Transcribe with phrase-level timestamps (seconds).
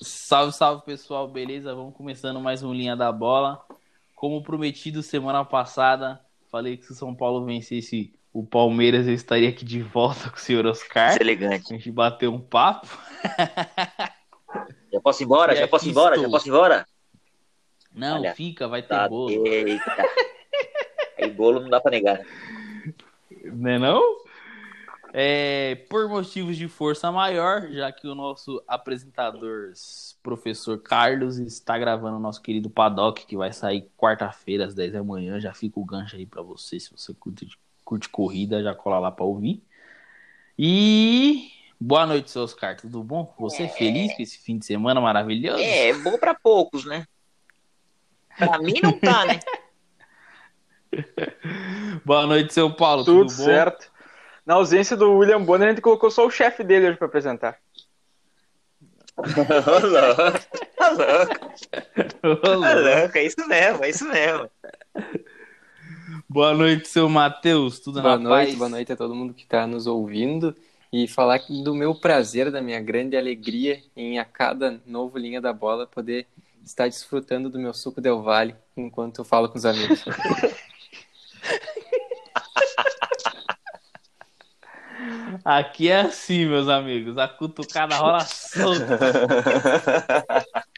[0.00, 1.74] Salve, salve pessoal, beleza?
[1.74, 3.64] Vamos começando mais um Linha da Bola.
[4.14, 6.20] Como prometido semana passada,
[6.52, 10.36] falei que se o São Paulo vencesse o Palmeiras, eu estaria aqui de volta com
[10.36, 11.10] o senhor Oscar.
[11.10, 11.74] Isso é elegante.
[11.74, 12.86] A gente bateu um papo.
[14.92, 15.56] Já posso ir embora?
[15.56, 16.16] Já posso ir embora?
[16.16, 16.86] Já posso ir embora?
[17.92, 19.46] Não, Olha, fica, vai ter Tá, bolo.
[19.46, 19.82] Eita.
[21.18, 22.20] Aí bolo não dá pra negar.
[23.44, 24.18] Né não?
[25.12, 29.72] É, por motivos de força maior, já que o nosso apresentador,
[30.22, 35.02] professor Carlos, está gravando o nosso querido Paddock, que vai sair quarta-feira às 10 da
[35.02, 35.40] manhã.
[35.40, 37.48] Já fica o gancho aí pra você, se você curte,
[37.84, 39.62] curte corrida, já cola lá pra ouvir.
[40.58, 41.50] E
[41.80, 43.34] boa noite, seu Oscar, tudo bom?
[43.38, 45.62] Você é feliz com esse fim de semana maravilhoso?
[45.62, 47.06] É, é bom pra poucos, né?
[48.36, 49.40] Pra mim não tá, né?
[52.04, 53.44] Boa noite, seu Paulo, Tudo, tudo, bom?
[53.44, 53.90] certo.
[54.44, 57.58] Na ausência do William Bonner, a gente colocou só o chefe dele hoje pra apresentar.
[59.18, 60.46] Ô, louco.
[60.78, 61.46] Ô, louco.
[62.22, 63.18] Ô, Ô, louco.
[63.18, 64.48] É isso mesmo, é isso mesmo.
[66.28, 68.58] Boa noite, seu Matheus, tudo Boa na noite, paz?
[68.58, 70.54] boa noite a todo mundo que está nos ouvindo
[70.92, 75.52] e falar do meu prazer, da minha grande alegria em a cada novo linha da
[75.52, 76.26] bola poder
[76.64, 80.04] estar desfrutando do meu suco Del Valle enquanto eu falo com os amigos.
[85.44, 87.18] Aqui é assim, meus amigos.
[87.18, 88.98] A cutucada rola solta.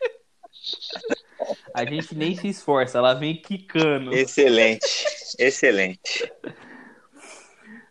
[1.75, 4.13] A gente nem se esforça, ela vem quicando.
[4.13, 5.05] Excelente,
[5.39, 6.31] excelente.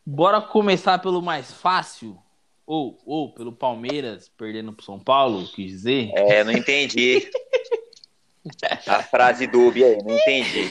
[0.05, 2.17] Bora começar pelo mais fácil?
[2.65, 6.11] Ou, ou pelo Palmeiras perdendo pro São Paulo, quis dizer?
[6.13, 7.29] É, não entendi.
[8.87, 10.69] A frase dúbia aí, não entendi.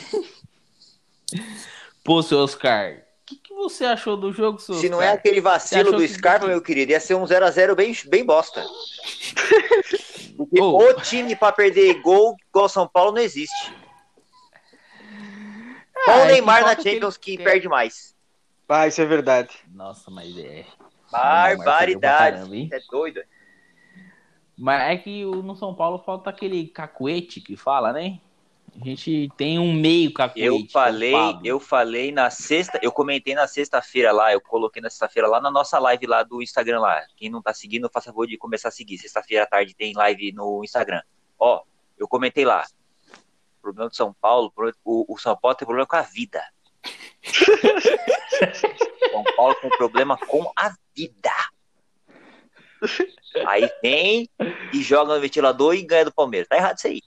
[2.05, 5.93] Pô, seu Oscar, que, que você achou do jogo, seu Se não é aquele vacilo
[5.93, 8.65] do que- Scarpa, meu querido, ia ser um 0x0 bem, bem bosta.
[10.37, 10.77] Porque Ô.
[10.79, 13.73] o time pra perder gol igual São Paulo não existe.
[16.05, 18.15] Só Ah, o é que Neymar na Champions que perde mais.
[18.69, 19.51] Ah, isso é verdade.
[19.73, 20.65] Nossa, mas é.
[21.11, 22.37] Barbaridade.
[22.39, 22.57] Caramba?
[22.75, 23.21] É doido.
[24.57, 28.21] Mas é que o- no São Paulo falta aquele cacuete que fala, né?
[28.81, 30.47] A gente tem um meio cacuete.
[30.47, 31.15] Eu falei,
[31.45, 35.51] eu falei na sexta, eu comentei na sexta-feira lá, eu coloquei na sexta-feira lá na
[35.51, 37.05] nossa live lá do Instagram lá.
[37.17, 38.99] Quem não tá seguindo, faça favor de começar a seguir.
[38.99, 41.03] Sexta-feira à tarde tem live no Instagram.
[41.39, 41.63] Ó,
[41.99, 42.65] eu comentei lá.
[43.59, 44.53] O problema do São Paulo,
[44.85, 46.43] o, o São Paulo tem problema com a vida.
[49.11, 51.33] São Paulo tem problema com a vida.
[53.47, 54.29] Aí vem
[54.73, 56.49] e joga no ventilador e ganha do Palmeiras.
[56.49, 57.03] Tá errado isso aí.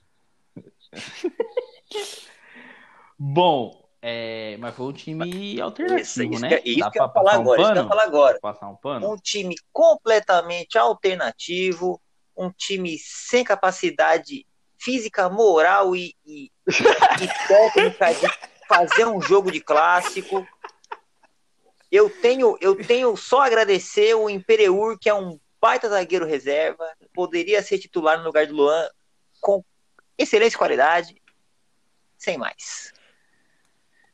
[3.18, 6.58] Bom, é, mas foi um time alternativo, Isso, né?
[6.58, 7.62] que, isso Dá que eu ia pra falar um agora.
[7.62, 7.88] Pano?
[7.88, 8.40] falar agora.
[8.40, 9.12] Passar um pano?
[9.12, 12.02] um time completamente alternativo,
[12.36, 14.46] um time sem capacidade
[14.80, 16.68] física, moral e, e- e
[17.48, 18.28] técnica de
[18.68, 20.48] fazer um jogo de clássico.
[21.92, 27.62] Eu tenho, eu tenho só agradecer o Imperiur, que é um baita zagueiro reserva, poderia
[27.62, 28.90] ser titular no lugar do Luan
[29.40, 29.64] com
[30.22, 31.16] excelente qualidade,
[32.18, 32.94] sem mais.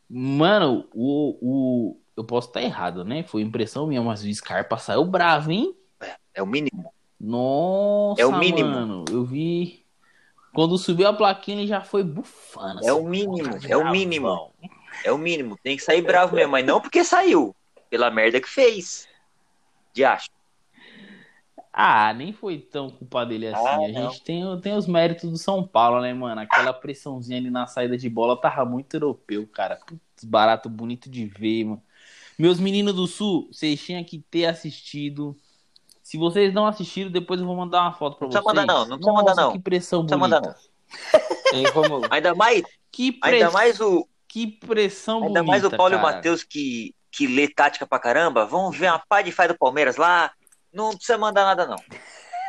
[0.09, 3.23] Mano, o, o, eu posso estar errado, né?
[3.23, 5.75] Foi impressão minha, mas o Scarpa saiu bravo, hein?
[6.33, 6.93] É o mínimo.
[7.19, 8.69] Nossa, É o mínimo.
[8.69, 9.05] mano.
[9.09, 9.85] Eu vi.
[10.53, 12.87] Quando subiu a plaquinha, ele já foi bufando.
[12.87, 13.91] É o assim, mínimo, é o bravão.
[13.91, 14.53] mínimo.
[15.03, 15.57] É o mínimo.
[15.61, 17.55] Tem que sair bravo mesmo, mas não porque saiu.
[17.89, 19.07] Pela merda que fez.
[19.93, 20.29] De acho.
[21.79, 23.67] Ah, nem foi tão culpa dele assim.
[23.67, 24.09] Ah, a não.
[24.09, 26.41] gente tem, tem os méritos do São Paulo, né, mano?
[26.41, 29.75] Aquela pressãozinha ali na saída de bola tava muito europeu, cara.
[29.85, 31.83] Putz, barato, bonito de ver, mano.
[32.37, 35.37] Meus meninos do Sul, vocês tinham que ter assistido.
[36.03, 38.43] Se vocês não assistiram, depois eu vou mandar uma foto pra Não vocês.
[38.43, 38.85] precisa mandar, não.
[38.87, 39.51] Não precisa mandar, não.
[39.53, 40.17] Que pressão Não bonita.
[40.17, 40.55] mandar, não.
[41.51, 42.07] Hein, Romulo?
[42.11, 43.43] Ainda mais, Que, press...
[43.43, 46.15] ainda mais o, que pressão ainda bonita, mais o Paulo e o cara.
[46.15, 48.45] Matheus que, que lê tática pra caramba.
[48.45, 50.31] Vão ver uma pá de faz do Palmeiras lá.
[50.77, 51.75] Não precisa mandar nada, não.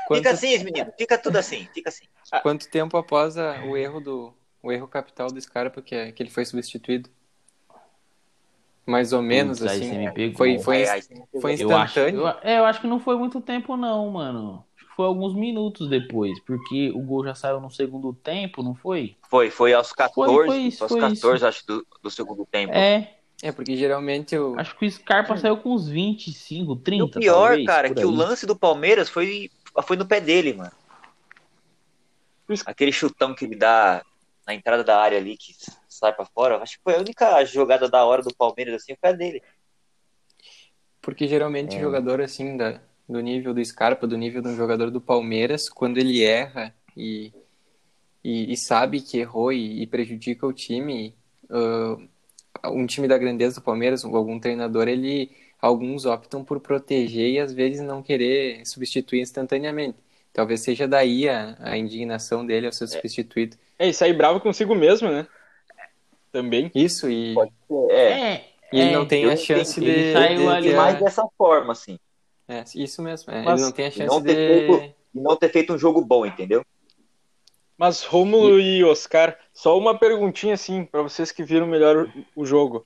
[0.07, 0.93] Quanto, Fica assim, menino.
[0.97, 1.67] Fica tudo assim.
[1.73, 2.05] Fica assim.
[2.43, 6.31] quanto tempo após a- o erro do o erro capital do Scarpa que, que ele
[6.31, 7.09] foi substituído?
[8.87, 10.35] Mais ou menos Putz, assim.
[10.35, 11.01] Foi, foi, É,
[11.41, 12.21] foi Eu acho, instantâneo.
[12.21, 14.65] eu, é, eu acho que não foi muito tempo, não, mano.
[14.77, 18.75] Acho que foi alguns minutos depois, porque o gol já saiu no segundo tempo, não
[18.75, 19.17] foi?
[19.29, 22.75] Foi, foi aos 14, Foi, foi isso, aos foi 14 acho, do, do segundo tempo.
[22.75, 24.59] É, É, porque geralmente o.
[24.59, 26.99] acho que o Scarpa saiu com uns 25, 30.
[26.99, 29.51] E o pior, talvez, cara, por que o lance do Palmeiras foi,
[29.85, 30.73] foi no pé dele, mano.
[32.67, 34.03] Aquele chutão que ele dá
[34.47, 35.55] na entrada da área ali que
[35.89, 36.57] sai pra fora.
[36.57, 39.43] Acho que foi a única jogada da hora do Palmeiras, assim, foi a dele.
[41.01, 41.81] Porque geralmente É.
[41.81, 45.99] jogador assim da, do nível do Scarpa, do nível de um jogador do Palmeiras, quando
[45.99, 47.33] ele erra e,
[48.25, 51.15] e, e sabe que errou e, e prejudica o time,
[51.51, 51.97] ah,
[52.67, 57.53] um time da grandeza do Palmeiras, algum treinador, ele alguns optam por proteger e às
[57.53, 59.99] vezes não querer substituir instantaneamente.
[60.33, 63.57] Talvez seja daí a, a indignação dele ao ser substituído.
[63.79, 65.27] É, e sair bravo consigo mesmo, né?
[66.31, 66.71] Também.
[66.75, 67.35] Isso, e,
[67.91, 69.87] É, É, e ele é, não tem a chance entendi.
[69.93, 71.99] de, Ele saiu de ali a- mais dessa forma, assim.
[72.47, 73.33] É, isso mesmo.
[73.33, 74.35] é, Mas- ele não tem a chance não de.
[74.35, 76.65] feito- E não ter feito um jogo bom, entendeu?
[77.79, 82.85] Mas Rômulo e Oscar, só uma perguntinha assim, pra vocês que viram melhor o, jogo.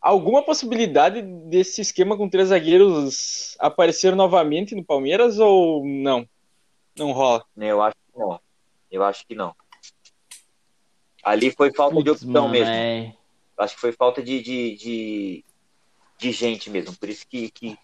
[0.00, 6.28] Alguma possibilidade desse esquema com três zagueiros aparecer novamente no Palmeiras ou não?
[6.96, 7.44] Não rola.
[7.56, 8.40] Eu acho que não.
[8.88, 9.54] Eu acho que não.
[11.24, 12.72] Ali foi falta de Putz, opção mano, mesmo.
[12.72, 13.12] é.
[13.58, 15.44] Acho que foi falta de, de, de,
[16.18, 16.96] de gente mesmo.
[16.96, 17.76] Por isso que, que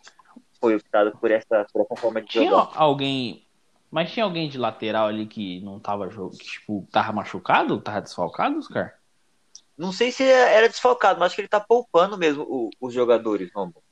[0.61, 2.71] foi optado por essa, por essa forma de Tinha jogar.
[2.75, 3.46] alguém.
[3.91, 7.81] Mas tinha alguém de lateral ali que não tava que tipo, tava machucado?
[7.81, 8.99] Tava desfalcado, Oscar?
[9.77, 13.51] Não sei se era desfalcado, mas acho que ele tá poupando mesmo o- os jogadores,
[13.55, 13.83] Romulo.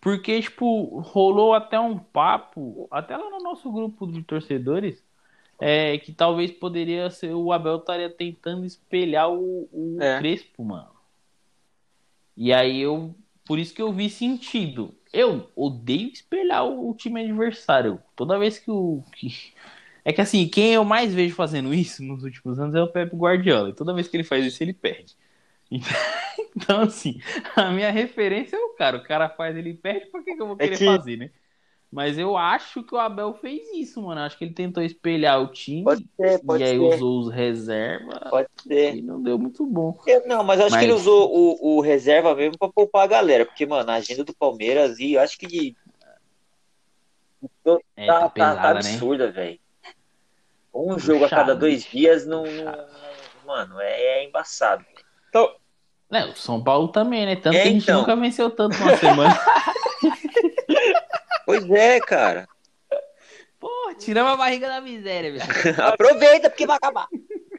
[0.00, 5.04] Porque, tipo, rolou até um papo, até lá no nosso grupo de torcedores,
[5.60, 10.18] é, que talvez poderia ser o Abel estaria tentando espelhar o, o É.
[10.18, 10.90] Crespo, mano.
[12.36, 13.14] E aí eu.
[13.44, 14.94] Por isso que eu vi sentido.
[15.12, 18.00] Eu odeio espelhar o, o time adversário.
[18.16, 19.02] Toda vez que o.
[19.14, 19.52] que-
[20.04, 23.16] É que assim, quem eu mais vejo fazendo isso nos últimos anos é o Pepe
[23.16, 23.70] Guardiola.
[23.70, 25.16] E toda vez que ele faz isso, ele perde.
[26.56, 27.20] Então, assim,
[27.56, 28.96] a minha referência é o cara.
[28.98, 31.30] O cara faz, ele perde, por que, que eu vou É querer que- fazer, né?
[31.90, 34.20] Mas eu acho que o Abel fez isso, mano.
[34.20, 36.78] Acho que ele tentou espelhar o time Pode ser, pode e aí ser.
[36.96, 38.96] usou os reservas Pode ser.
[38.96, 39.98] e não deu muito bom.
[40.06, 43.06] Eu- não, mas acho Mas- que ele usou o, o reserva mesmo pra poupar a
[43.06, 43.46] galera.
[43.46, 45.74] Porque, mano, a agenda do Palmeiras e eu acho que
[47.96, 48.78] É, tá, tá tá- tá pesada, né?
[48.80, 49.58] absurda, velho.
[50.74, 51.96] Um jogo a cada dois puxado.
[51.98, 52.44] dias não.
[52.44, 52.86] não-
[53.46, 54.84] mano, é, é embaçado.
[55.30, 55.50] Então,
[56.12, 57.36] É, o São Paulo também, né?
[57.36, 58.00] Tanto É, que a gente então.
[58.00, 59.34] nunca venceu tanto numa semana.
[61.66, 62.48] Pois é, cara.
[63.60, 63.68] Pô,
[63.98, 65.44] tiramos a barriga da miséria, velho.
[65.82, 67.08] Aproveita porque vai acabar.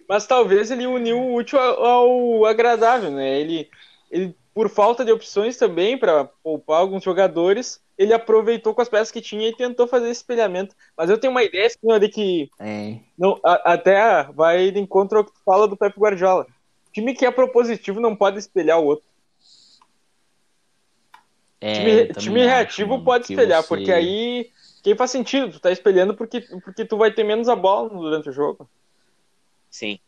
[0.07, 3.39] mas talvez ele uniu o útil ao, agradável, né?
[3.39, 3.69] Ele,
[4.09, 9.11] ele, por falta de opções também para poupar alguns jogadores, ele aproveitou com as peças
[9.11, 10.73] que tinha e tentou fazer esse espelhamento.
[10.95, 12.95] Mas eu tenho uma ideia assim, de que É.
[13.17, 16.47] Não, a- até vai de encontro ao que tu fala do Pep Guardiola.
[16.93, 19.05] time que é propositivo não pode espelhar o outro.
[21.61, 24.51] É, time time reativo pode espelhar, você- porque aí
[24.83, 28.29] quem faz sentido, tu tá espelhando porque, porque tu vai ter menos a bola durante
[28.29, 28.69] o jogo.
[29.69, 29.99] Sim.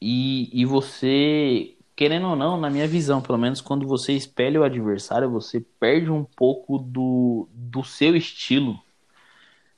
[0.00, 4.64] E, e você, querendo ou não, na minha visão, pelo menos quando você espelha o
[4.64, 8.78] adversário, você perde um pouco do, do seu estilo.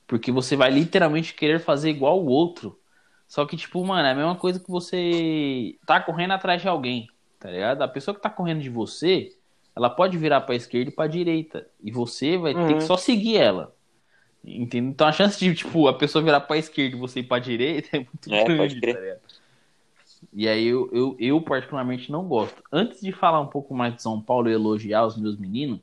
[0.07, 2.79] Porque você vai literalmente querer fazer igual o outro.
[3.29, 7.09] Só que, tipo, mano, é a mesma coisa que você tá correndo atrás de alguém,
[7.39, 7.83] tá ligado?
[7.83, 9.37] A pessoa que tá correndo de você,
[9.81, 11.69] ela pode virar pra esquerda e pra direita.
[11.83, 12.77] E você vai ter Uhum.
[12.77, 13.75] que só seguir ela.
[14.45, 14.91] Entendeu?
[14.93, 17.91] Então a chance de, tipo, a pessoa virar pra esquerda e você ir pra direita
[17.99, 18.99] é muito É, grande, pode crer.
[18.99, 19.21] tá?
[20.33, 22.63] E aí eu, eu, eu particularmente não gosto.
[22.73, 25.81] Antes de falar um pouco mais de São Paulo e elogiar os meus meninos,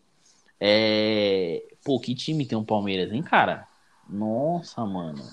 [0.60, 1.64] é...
[1.84, 3.68] Pô, que time tem o Palmeiras, hein, cara?
[4.10, 5.24] Nossa, mano.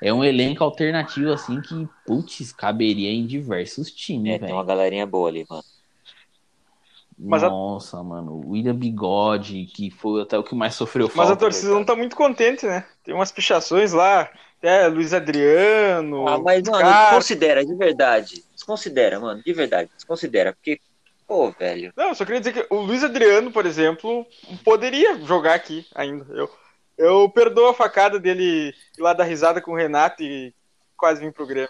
[0.00, 4.54] É um elenco alternativo, assim, que, putz, caberia em diversos times, É, tem velho.
[4.54, 5.64] uma galerinha boa ali, mano.
[7.24, 8.32] Mas a- Nossa, mano.
[8.32, 11.32] O William Bigode, que foi até o que mais sofreu Mas falta.
[11.32, 12.84] a torcida não tá muito contente, né?
[13.04, 16.26] Tem umas pichações lá, até Luiz Adriano.
[16.28, 18.44] Ah, mas, mano, cara- desconsidera, de verdade.
[18.54, 19.90] Desconsidera, mano, de verdade.
[19.94, 20.52] Desconsidera.
[20.52, 20.80] Porque,
[21.26, 21.92] pô, velho.
[21.96, 24.26] Não, eu só queria dizer que o Luiz Adriano, por exemplo,
[24.64, 26.26] poderia jogar aqui ainda.
[26.34, 26.50] Eu,
[26.98, 30.52] eu perdoo a facada dele ir lá dar risada com o Renato e
[30.96, 31.68] quase vir pro Grêmio.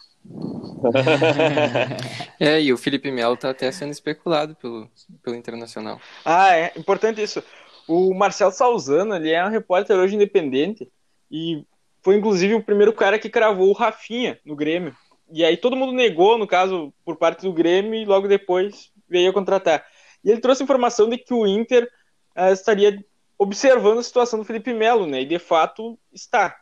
[2.40, 4.90] É, e o Felipe Melo tá até sendo especulado pelo,
[5.22, 6.00] pelo Internacional.
[6.24, 7.42] Ah, é importante isso.
[7.86, 10.90] O Marcel Salzano, ele é um repórter hoje independente
[11.30, 11.64] e
[12.02, 14.96] foi inclusive o primeiro cara que cravou o Rafinha no Grêmio.
[15.30, 19.30] E aí todo mundo negou, no caso, por parte do Grêmio e logo depois veio
[19.30, 19.84] a contratar.
[20.24, 21.88] E ele trouxe informação de que o Inter
[22.34, 22.98] ah, estaria
[23.38, 25.22] observando a situação do Felipe Melo, né?
[25.22, 26.56] E de fato está.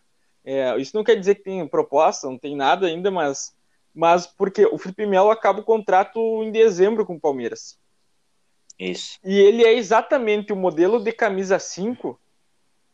[0.44, 3.54] É, isso não quer dizer que tem proposta, não tem nada ainda, mas,
[3.94, 7.78] mas porque o Felipe Melo acaba o contrato em dezembro com o Palmeiras.
[8.78, 9.18] Isso.
[9.22, 12.18] E ele é exatamente o modelo de camisa 5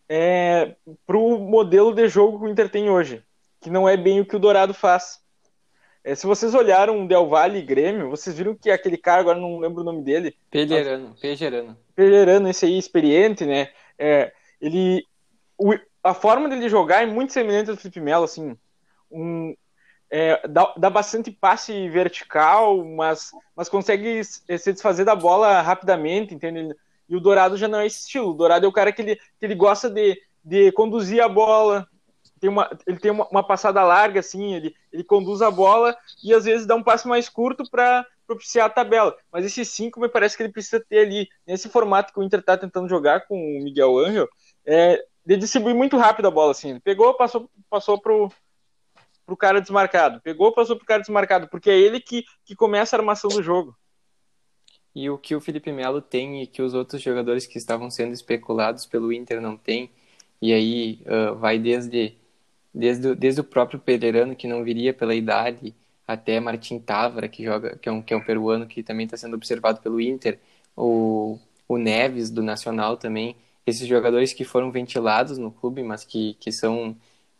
[0.09, 0.75] é,
[1.07, 3.23] para o modelo de jogo que o Inter tem hoje,
[3.61, 5.21] que não é bem o que o Dourado faz.
[6.03, 9.39] É, se vocês olharam o Del Valle e Grêmio, vocês viram que aquele cara, agora
[9.39, 10.37] não lembro o nome dele.
[10.51, 11.77] Pejerano, Pejerano.
[11.97, 13.71] Pejerano, esse aí, experiente, né?
[13.99, 15.05] É, ele.
[15.59, 15.75] O,
[16.05, 18.57] a forma dele jogar é muito semelhante ao Felipe Melo, assim.
[19.11, 19.57] Um,
[20.11, 26.75] é, dá, dá, bastante passe vertical, mas, mas consegue se desfazer da bola rapidamente, entende?
[27.09, 28.31] E o Dourado já não é esse estilo.
[28.31, 31.89] O Dourado é o cara que ele, que ele gosta de, de conduzir a bola,
[32.41, 36.35] tem uma, ele tem uma, uma, passada larga, assim, ele, ele conduz a bola e
[36.35, 39.17] às vezes dá um passe mais curto para propiciar a tabela.
[39.33, 42.41] Mas esse 5 me parece que ele precisa ter ali, nesse formato que o Inter
[42.41, 44.29] está tentando jogar com o Miguel Angel,
[44.65, 46.71] é, de distribuir muito rápido a bola, assim.
[46.71, 48.31] Ele pegou, passou, passou pro,
[49.27, 50.21] pro cara desmarcado.
[50.21, 53.77] Pegou, passou pro cara desmarcado, porque é ele que, que começa a armação do jogo.
[54.95, 58.15] E o que o Felipe Melo tem e que os outros jogadores que estavam sendo
[58.15, 59.91] especulados pelo Inter não têm,
[60.41, 62.17] e aí uh, vai desde
[62.77, 65.75] desde, desde o próprio Pereirano, que não viria pela idade,
[66.07, 69.17] até Martin Távora, que joga, que é um, que é um peruano que também está
[69.17, 70.39] sendo observado pelo Inter,
[70.77, 73.35] o, o Neves, do Nacional também,
[73.67, 76.95] esses jogadores que foram ventilados no clube, mas que, que são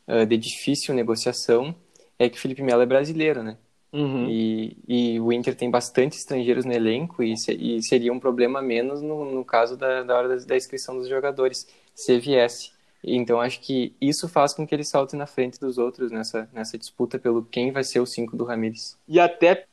[0.07, 1.75] de difícil negociação,
[2.19, 3.57] é que o Felipe Melo é brasileiro, né?
[3.93, 4.29] Uhum.
[4.29, 8.61] E, e o Inter tem bastante estrangeiros no elenco e, se, e seria um problema
[8.61, 12.73] menos no, no caso da, da hora da, da inscrição dos jogadores, se viesse.
[13.03, 16.77] Então acho que isso faz com que ele salte na frente dos outros nessa, nessa
[16.77, 18.99] disputa pelo quem vai ser o 5 do Ramires.
[19.07, 19.67] E até.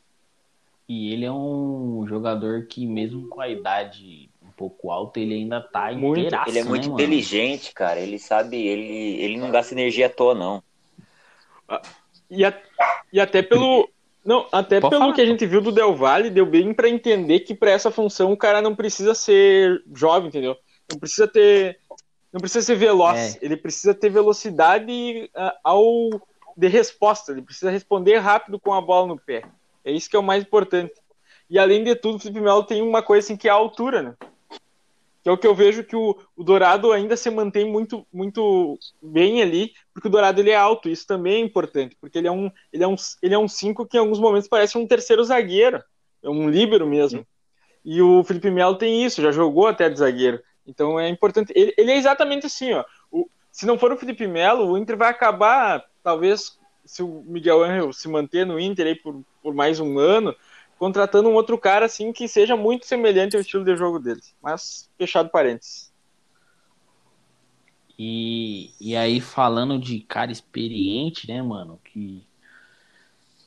[0.87, 4.29] E ele é um jogador que, mesmo com a idade
[4.63, 7.73] pouco alta, ele ainda tá muito, inteiraço, Ele é muito né, inteligente, mano?
[7.75, 7.99] cara.
[7.99, 10.63] Ele sabe, ele, ele não gasta energia à toa, não.
[11.67, 11.81] Ah,
[12.29, 12.53] e, a,
[13.11, 13.89] e até pelo.
[14.23, 15.13] Não, até Pode pelo falar.
[15.15, 18.31] que a gente viu do Del Valle, deu bem para entender que para essa função
[18.31, 20.55] o cara não precisa ser jovem, entendeu?
[20.89, 21.77] Não precisa ter
[22.31, 23.39] não precisa ser veloz, é.
[23.45, 26.09] ele precisa ter velocidade uh, ao
[26.55, 29.43] de resposta, ele precisa responder rápido com a bola no pé.
[29.83, 30.93] É isso que é o mais importante.
[31.49, 34.01] E além de tudo, o Felipe Melo tem uma coisa assim que é a altura,
[34.01, 34.15] né?
[35.23, 38.77] Que é o que eu vejo que o, o Dourado ainda se mantém muito, muito
[39.01, 42.31] bem ali, porque o Dourado ele é alto, isso também é importante, porque ele é
[42.31, 45.23] um, ele é um, ele é um cinco que em alguns momentos parece um terceiro
[45.23, 45.81] zagueiro,
[46.21, 47.25] é um líbero mesmo.
[47.85, 50.41] E o Felipe Melo tem isso, já jogou até de zagueiro.
[50.65, 51.51] Então é importante.
[51.55, 52.85] Ele, ele é exatamente assim, ó.
[53.11, 57.63] O, se não for o Felipe Melo, o Inter vai acabar, talvez, se o Miguel
[57.63, 60.35] Angel se manter no Inter aí por, por mais um ano,
[60.83, 64.35] contratando um outro cara assim que seja muito semelhante ao estilo de jogo deles.
[64.41, 65.93] Mas, fechado parênteses.
[67.97, 71.79] E, e aí, falando de cara experiente, né, mano?
[71.85, 72.27] Que,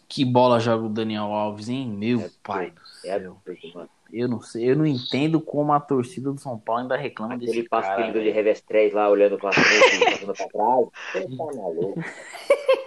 [0.08, 1.88] que bola joga o Daniel Alves, hein?
[1.88, 3.36] Meu é pai do é céu.
[3.46, 7.34] É eu não sei, eu não entendo como a torcida do São Paulo ainda reclama
[7.34, 8.08] Aquele desse passo cara.
[8.08, 10.86] Aquele de revés 3 lá, olhando pra frente, passando pra trás.
[11.12, 12.04] Você tá maluco.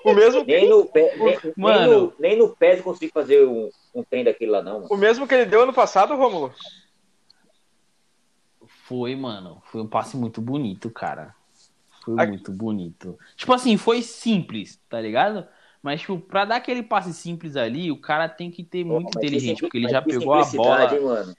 [0.04, 3.46] O mesmo nem no pé, nem, mano, nem no, nem no pé eu consigo fazer
[3.46, 4.88] um, um trem daquele lá, não, mano.
[4.90, 6.54] O mesmo que ele deu ano passado, Rômulo?
[8.66, 9.62] Foi, mano.
[9.66, 11.36] Foi um passe muito bonito, cara.
[12.04, 12.32] Foi Aqui.
[12.32, 13.20] muito bonito.
[13.36, 15.46] Tipo assim, foi simples, tá ligado?
[15.81, 19.62] Mas, tipo, pra dar aquele passe simples ali, o cara tem que ter muito inteligente,
[19.62, 20.93] porque ele já pegou a bola.
[20.93, 21.36] Hein, mano?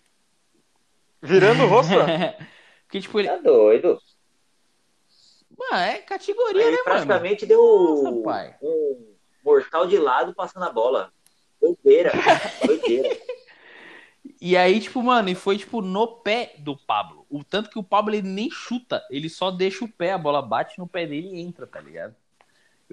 [1.23, 1.92] Virando o rosto?
[2.85, 3.28] porque, tipo, ele.
[3.28, 4.00] Tá doido.
[5.59, 11.12] Mano, é categoria, ele né, praticamente deu Nossa, um mortal de lado passando a bola.
[11.61, 12.11] Doideira.
[12.64, 13.18] Doideira.
[14.40, 17.26] E aí, tipo, mano, e foi, tipo, no pé do Pablo.
[17.28, 19.04] O tanto que o Pablo, ele nem chuta.
[19.11, 22.16] Ele só deixa o pé, a bola bate no pé dele e entra, tá ligado?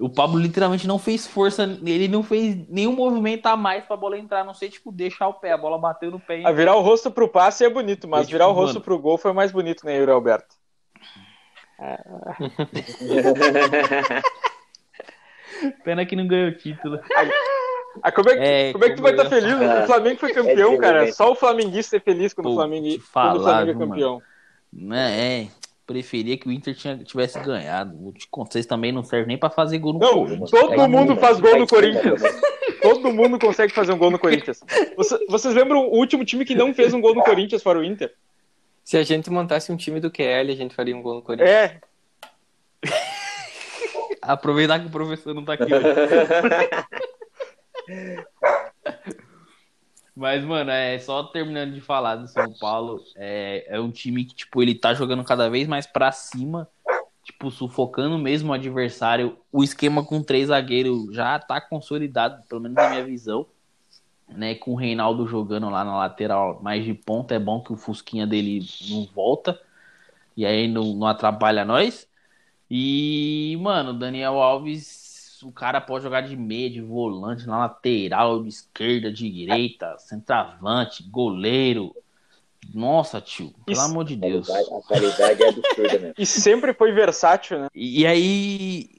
[0.00, 4.16] O Pablo literalmente não fez força, ele não fez nenhum movimento a mais pra bola
[4.16, 6.42] entrar, não sei, tipo, deixar o pé, a bola bateu no pé.
[6.44, 8.84] A virar o rosto pro passe é bonito, mas tipo, virar o rosto mano...
[8.84, 10.54] pro gol foi mais bonito, né, Yuri Alberto?
[15.84, 17.00] Pena que não ganhou o título.
[18.02, 19.54] Ah, como, é que, é, como é que tu vai estar tá feliz?
[19.54, 21.12] O Flamengo foi campeão, é cara.
[21.12, 24.22] Só o flamenguista é feliz quando, Pô, o, Flamengo, falar, quando o Flamengo é campeão.
[24.72, 24.94] Mano.
[24.94, 25.48] É,
[25.88, 28.14] preferia que o Inter tinha, tivesse ganhado.
[28.30, 30.50] Vocês também não servem nem para fazer gol no não, Corinthians.
[30.50, 32.20] Todo é mundo faz gol no Corinthians.
[32.82, 34.62] todo mundo consegue fazer um gol no Corinthians.
[34.94, 37.84] Vocês, vocês lembram o último time que não fez um gol no Corinthians para o
[37.84, 38.14] Inter?
[38.84, 41.50] Se a gente montasse um time do QL, a gente faria um gol no Corinthians.
[41.50, 41.80] É.
[44.20, 45.64] Aproveitar que o professor não tá aqui.
[50.18, 54.34] Mas, mano, é só terminando de falar do São Paulo, é, é um time que,
[54.34, 56.68] tipo, ele tá jogando cada vez mais pra cima,
[57.22, 59.38] tipo, sufocando mesmo o adversário.
[59.52, 63.46] O esquema com três zagueiros já tá consolidado, pelo menos na minha visão,
[64.28, 64.56] né?
[64.56, 68.26] Com o Reinaldo jogando lá na lateral mais de ponta, é bom que o Fusquinha
[68.26, 69.60] dele não volta,
[70.36, 72.08] e aí não, não atrapalha nós.
[72.68, 75.07] E, mano, Daniel Alves
[75.42, 81.02] o cara pode jogar de meia, de volante, na lateral, de esquerda, de direita, centroavante,
[81.04, 81.94] goleiro.
[82.74, 83.86] Nossa, tio, pelo Isso.
[83.86, 84.50] amor de Deus.
[84.50, 86.14] A qualidade é absurda mesmo.
[86.18, 87.68] E sempre foi versátil, né?
[87.74, 88.90] E, e aí.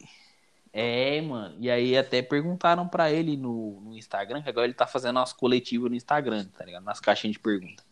[0.72, 1.56] É, mano.
[1.60, 5.34] E aí até perguntaram pra ele no, no Instagram, que agora ele tá fazendo umas
[5.34, 6.84] coletivas no Instagram, tá ligado?
[6.84, 7.84] Nas caixinhas de pergunta.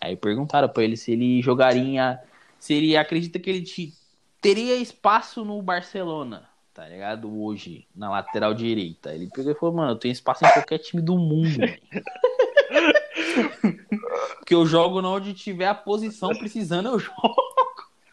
[0.00, 2.20] Aí perguntaram pra ele se ele jogaria.
[2.58, 3.94] Se ele acredita que ele te-
[4.40, 7.42] teria espaço no Barcelona, tá ligado?
[7.42, 9.14] Hoje, na lateral direita.
[9.14, 11.56] Ele pegou e falou, mano, eu tenho espaço em qualquer time do mundo.
[14.36, 17.34] Porque eu jogo onde tiver a posição precisando, eu jogo.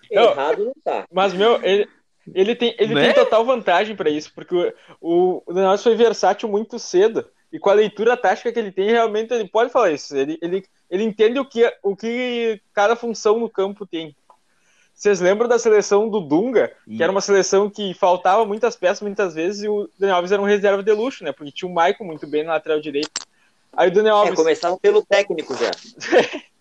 [0.09, 1.05] Errado não tá.
[1.11, 1.89] Mas, meu, ele,
[2.33, 3.07] ele, tem, ele Né?
[3.07, 7.25] tem total vantagem pra isso, porque o, o, Daniel foi versátil muito cedo.
[7.51, 10.15] E com a leitura tática que ele tem, realmente ele pode falar isso.
[10.15, 14.15] Ele, ele, ele entende o que, o que cada função no campo tem.
[14.93, 16.71] Vocês lembram da seleção do Dunga?
[16.85, 20.41] Que era uma seleção que faltava muitas peças muitas vezes e o Daniel Alves era
[20.41, 21.31] um reserva de luxo, né?
[21.31, 23.09] Porque tinha o Maicon muito bem na lateral direita.
[23.75, 24.35] Aí o Daniel É, Alves.
[24.35, 25.71] começava pelo técnico já.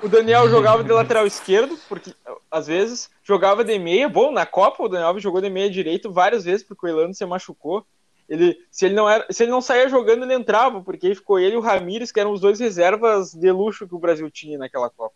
[0.00, 2.14] O Daniel jogava de lateral esquerdo, porque
[2.50, 4.08] às vezes jogava de meia.
[4.08, 7.12] Bom, na Copa o Daniel Alves jogou de meia direito várias vezes, porque o Elano
[7.14, 7.84] se machucou.
[8.28, 11.54] Ele, se, ele não era, se ele não saía jogando, ele entrava, porque ficou ele
[11.54, 14.88] e o Ramires, que eram os dois reservas de luxo que o Brasil tinha naquela
[14.88, 15.14] Copa.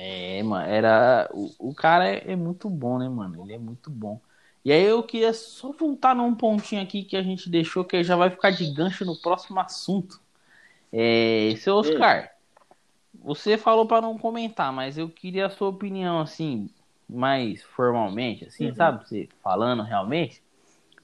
[0.00, 1.28] É, mano, era.
[1.34, 3.42] O, o cara é, é muito bom, né, mano?
[3.42, 4.20] Ele é muito bom.
[4.64, 8.14] E aí eu queria só voltar num pontinho aqui que a gente deixou, que já
[8.14, 10.20] vai ficar de gancho no próximo assunto.
[10.92, 12.30] É, seu Oscar,
[13.12, 16.70] você falou para não comentar, mas eu queria a sua opinião, assim,
[17.08, 18.74] mais formalmente, assim, Uhum.
[18.76, 19.08] sabe?
[19.08, 20.40] Você falando realmente.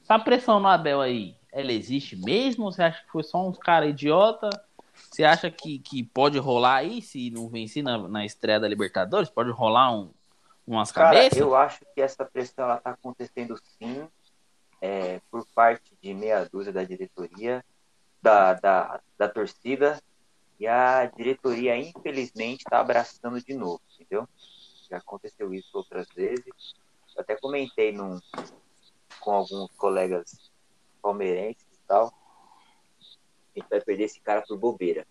[0.05, 2.71] Essa pressão no Abel aí, ela existe mesmo?
[2.71, 4.51] Você acha que foi só uns caras idiota?
[4.95, 9.29] Você acha que, que pode rolar aí, se não vencer na, na estreia da Libertadores?
[9.29, 10.11] Pode rolar um,
[10.67, 11.39] umas Cara, cabeças?
[11.39, 14.09] eu acho que essa pressão ela tá acontecendo sim,
[14.81, 17.65] é, por parte de meia dúzia da diretoria,
[18.21, 20.01] da, da, da torcida,
[20.59, 24.29] e a diretoria, infelizmente, está abraçando de novo, entendeu?
[24.89, 26.75] Já aconteceu isso outras vezes.
[27.15, 28.21] Eu até comentei num,
[29.21, 30.51] com alguns colegas
[31.03, 32.13] palmeirenses e tal.
[33.55, 35.07] A gente vai perder esse cara por bobeira.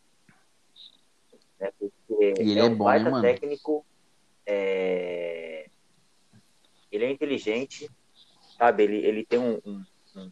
[1.59, 1.71] Né?
[1.79, 3.85] Porque ele é é um bom, baita né, técnico.
[4.45, 5.67] é,
[6.91, 7.89] Ele é inteligente,
[8.57, 8.83] sabe?
[8.83, 9.83] Ele, ele tem um, um,
[10.15, 10.31] um-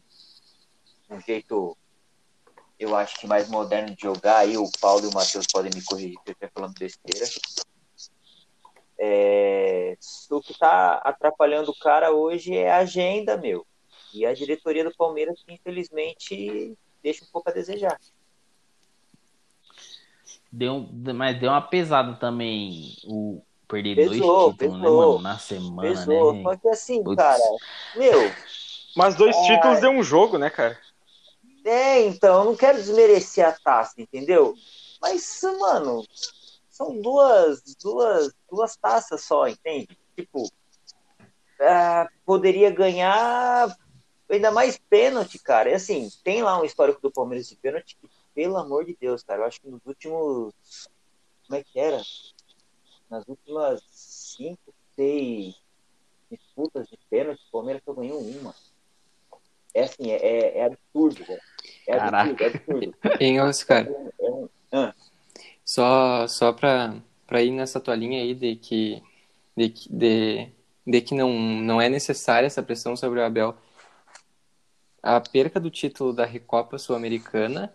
[1.10, 1.76] um jeito,
[2.78, 4.38] eu acho que mais moderno de jogar.
[4.38, 7.26] Aí o Paulo e o Matheus podem me corrigir se eu estiver falando besteira.
[8.98, 9.96] É,
[10.30, 13.66] O que tá atrapalhando o cara hoje é a agenda, meu.
[14.14, 17.98] E a diretoria do Palmeiras, que infelizmente, deixa um pouco a desejar.
[20.50, 25.08] Deu, mas deu uma pesada também o perder Pesou, dois títulos, né, pesou.
[25.08, 25.22] mano?
[25.22, 26.42] Na semana, Pessoa, né?
[26.42, 27.16] só que assim, Putz.
[27.16, 27.42] cara,
[27.96, 28.34] meu,
[28.94, 29.42] Mas dois É.
[29.46, 30.78] títulos de um jogo, né, cara?
[31.64, 34.54] É, então, eu não quero desmerecer a taça, entendeu?
[35.00, 36.04] Mas, mano,
[36.68, 39.88] são duas, duas, duas taças só, entende?
[40.16, 40.50] Tipo,
[41.60, 43.74] ah, poderia ganhar
[44.34, 45.70] ainda mais pênalti, cara.
[45.70, 49.22] E assim, tem lá um histórico do Palmeiras de pênalti que, pelo amor de Deus,
[49.22, 50.54] cara, eu acho que nos últimos.
[51.46, 52.00] Como é que era?
[53.10, 55.54] Nas últimas cinco, seis
[56.30, 58.54] disputas de pênalti, o Palmeiras só ganhou uma.
[59.74, 61.40] É assim, é, é, é absurdo, velho.
[61.88, 62.30] É Caraca.
[62.30, 62.94] absurdo, é absurdo.
[63.20, 63.86] Hein, Oscar?
[63.86, 64.48] É um-
[65.64, 69.02] Só, só pra, pra ir nessa tua linha aí de que,
[69.56, 70.48] de, de,
[70.86, 73.54] de que não, não é necessária essa pressão sobre o Abel.
[75.02, 77.72] A perca do título da Recopa Sul-Americana,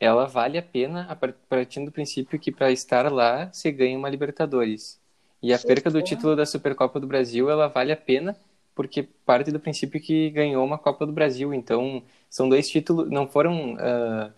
[0.00, 1.08] ela vale a pena
[1.48, 5.00] partindo do princípio que para estar lá você ganha uma Libertadores.
[5.42, 8.36] E a perca do título da Supercopa do Brasil, ela vale a pena
[8.74, 11.52] porque parte do princípio que ganhou uma Copa do Brasil.
[11.54, 14.32] Então, são dois títulos, não foram ah,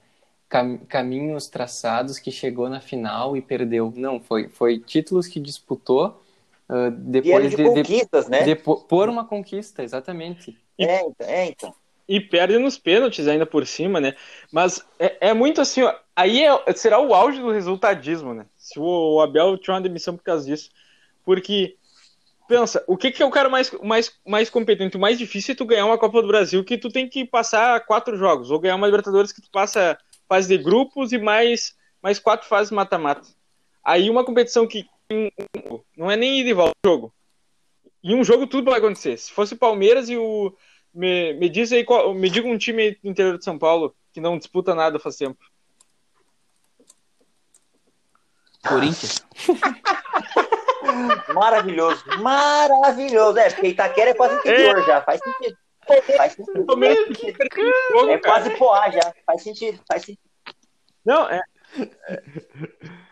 [0.49, 3.93] cam- caminhos traçados que chegou na final e perdeu.
[3.97, 6.23] Não, foi, foi títulos que disputou
[7.23, 8.53] Vieram depois de de, de, conquistas, né?
[8.55, 10.59] de- por uma conquista, exatamente.
[10.79, 11.75] É, então, é, então.
[12.09, 14.15] E perde nos pênaltis ainda por cima, né?
[14.51, 15.95] Mas é, é muito assim, ó.
[16.15, 18.47] Aí é- será o auge do resultadismo, né?
[18.57, 20.71] Se o Abel tinha uma demissão por causa disso.
[21.25, 21.77] Porque,
[22.49, 24.97] pensa, o que, que é o cara mais, mais, mais competente?
[24.97, 27.81] O mais difícil é tu ganhar uma Copa do Brasil que tu tem que passar
[27.87, 28.51] quatro jogos.
[28.51, 29.97] Ou ganhar uma Libertadores que tu passa
[30.29, 33.27] fase de grupos e mais, mais quatro fases mata-mata.
[33.85, 34.87] Aí uma competição que
[35.97, 37.13] não é nem ida e volta jogo.
[38.03, 39.17] Em um jogo tudo pode acontecer.
[39.17, 40.55] Se fosse o Palmeiras e o.
[40.95, 44.21] Me, me diz aí qual, me diga um time do interior de São Paulo que
[44.21, 45.39] não disputa nada faz tempo.
[51.35, 53.39] Maravilhoso, maravilhoso.
[53.39, 55.57] É, porque Itaquera é quase interior já, faz sentido.
[56.17, 56.67] Faz sentido.
[58.11, 60.31] É quase Poá já, faz sentido, faz sentido.
[61.05, 61.41] Não, é.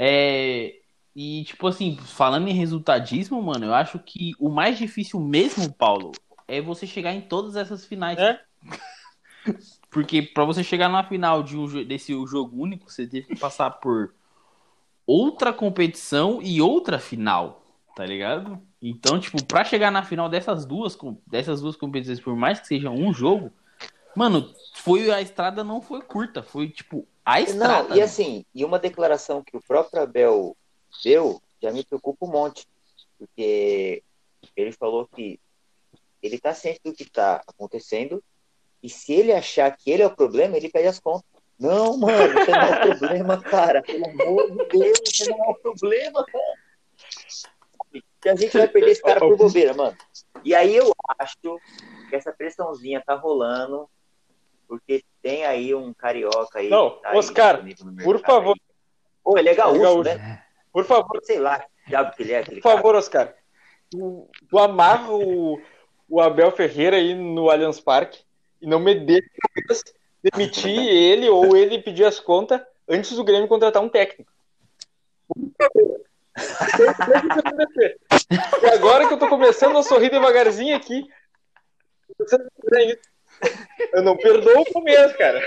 [0.00, 0.74] É,
[1.16, 6.12] e, tipo assim, falando em resultadismo, mano, eu acho que o mais difícil mesmo, Paulo,
[6.48, 8.18] é você chegar em todas essas finais.
[8.18, 8.40] É?
[9.90, 13.70] Porque pra você chegar na final de um, desse jogo único, você teve que passar
[13.70, 14.14] por
[15.06, 17.62] outra competição e outra final,
[17.94, 18.60] tá ligado?
[18.82, 22.90] Então, tipo, pra chegar na final dessas duas, dessas duas competições, por mais que seja
[22.90, 23.50] um jogo,
[24.14, 27.90] mano, foi a estrada não foi curta, foi tipo a estrada.
[27.90, 30.56] Não, e assim, e uma declaração que o próprio Abel
[31.02, 32.66] deu já me preocupa um monte.
[33.18, 34.02] Porque
[34.56, 35.40] ele falou que
[36.28, 38.22] ele tá ciente do que tá acontecendo
[38.82, 41.24] e se ele achar que ele é o problema, ele pede as contas.
[41.58, 43.82] Não, mano, você não é o problema, cara.
[43.82, 46.54] Pelo amor de Deus, você não é o problema, cara.
[48.20, 49.96] Que a gente vai perder esse cara por bobeira, mano.
[50.44, 53.88] E aí eu acho que essa pressãozinha tá rolando
[54.68, 56.68] porque tem aí um carioca aí.
[56.68, 57.64] Não, tá Oscar,
[58.04, 58.54] por favor.
[58.54, 58.60] aí.
[59.24, 60.02] Pô, ele é gaúcho, Gaúcho.
[60.04, 60.44] né?
[60.72, 63.34] Por favor, Sei lá, diabo que ele é, aquele por favor, Oscar.
[63.90, 65.58] Tu, tu amarra o,
[66.08, 68.20] o Abel Ferreira aí no Allianz Parque
[68.60, 69.28] e não me deixa
[70.22, 74.32] demitir ele ou ele pedir as contas antes do Grêmio contratar um técnico.
[78.62, 81.06] E agora que eu tô começando a sorrir devagarzinho aqui,
[83.92, 85.40] eu não perdoo o começo, cara.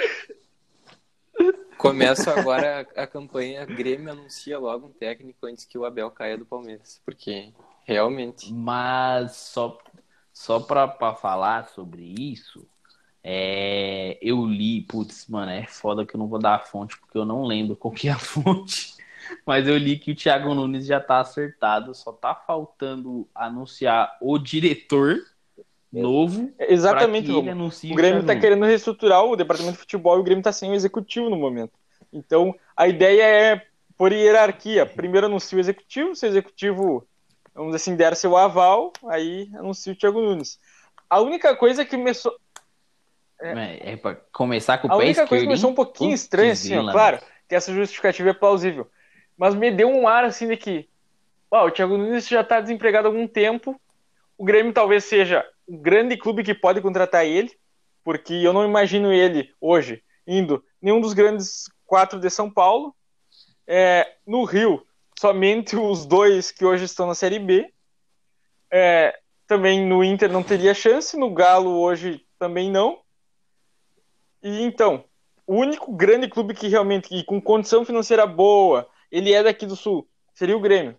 [1.78, 6.38] Começa agora a, a campanha Grêmio anuncia logo um técnico antes que o Abel caia
[6.38, 7.02] do Palmeiras.
[7.04, 7.52] Porque
[7.84, 8.54] realmente.
[8.54, 9.78] Mas só,
[10.42, 12.66] só pra falar sobre isso,
[13.24, 17.16] é, eu li, putz, mano, é foda que eu não vou dar a fonte porque
[17.18, 18.96] eu não lembro qual que é a fonte.
[19.46, 24.40] Mas eu li que o Thiago Nunes já tá acertado, só tá faltando anunciar o
[24.40, 25.20] diretor
[25.94, 26.52] novo.
[26.58, 27.52] É Exatamente, ele Romulo.
[27.52, 28.42] anuncie O Grêmio está Nunes.
[28.42, 31.74] querendo reestruturar o departamento de futebol e o Grêmio está sem o executivo no momento.
[32.12, 34.88] Então, a ideia é por hierarquia.
[34.88, 37.08] Primeiro anuncia o executivo, se o executivo,
[37.54, 40.60] vamos assim, der seu aval, aí anuncia o Thiago Nunes.
[41.10, 42.36] A única coisa que começou,
[43.40, 45.30] É, é pra começar com o a pé única esquerdo.
[45.30, 48.90] coisa que começou um pouquinho estranha, assim, ó, grila, claro, que essa justificativa é plausível.
[49.38, 50.88] Mas me deu um ar assim de que,
[51.50, 53.80] o Thiago Nunes já está desempregado há algum tempo.
[54.38, 57.52] O Grêmio talvez seja o grande clube que pode contratar ele,
[58.04, 62.96] porque eu não imagino ele hoje indo nenhum dos grandes quatro de São Paulo.
[63.68, 64.86] É, no Rio,
[65.22, 67.72] somente os dois que hoje estão na Série B.
[68.72, 73.02] É, também no Inter não teria chance, no Galo hoje também não.
[74.42, 75.06] E então,
[75.46, 79.76] o único grande clube que realmente, que com condição financeira boa, ele é daqui do
[79.76, 80.98] Sul, seria o Grêmio.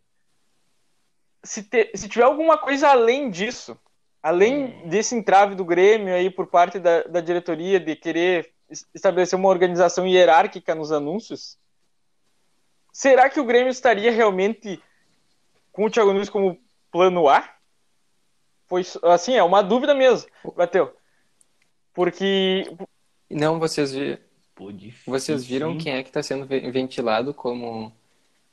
[1.42, 3.76] Se, te- se tiver alguma coisa além disso,
[4.22, 9.36] além desse entrave do Grêmio aí por parte da, da diretoria de querer es- estabelecer
[9.36, 11.58] uma organização hierárquica nos anúncios,
[12.92, 14.80] será que o Grêmio estaria realmente
[15.72, 17.48] com o Thiago Nunes como plano A?
[18.66, 20.94] Foi assim, é uma dúvida mesmo, Bateu.
[21.92, 22.64] Porque
[23.30, 24.18] Não, vocês, vi-
[24.54, 27.92] Pô, difícil, vocês viram quem é que está sendo ve- ventilado como,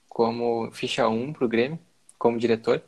[0.08, 1.78] como ficha 1 pro Grêmio,
[2.18, 2.82] como diretor?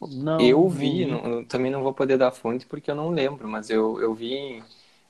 [0.00, 3.70] Não, Eu vi, não também não vou poder dar fonte porque eu não lembro, mas
[3.70, 4.62] eu, eu vi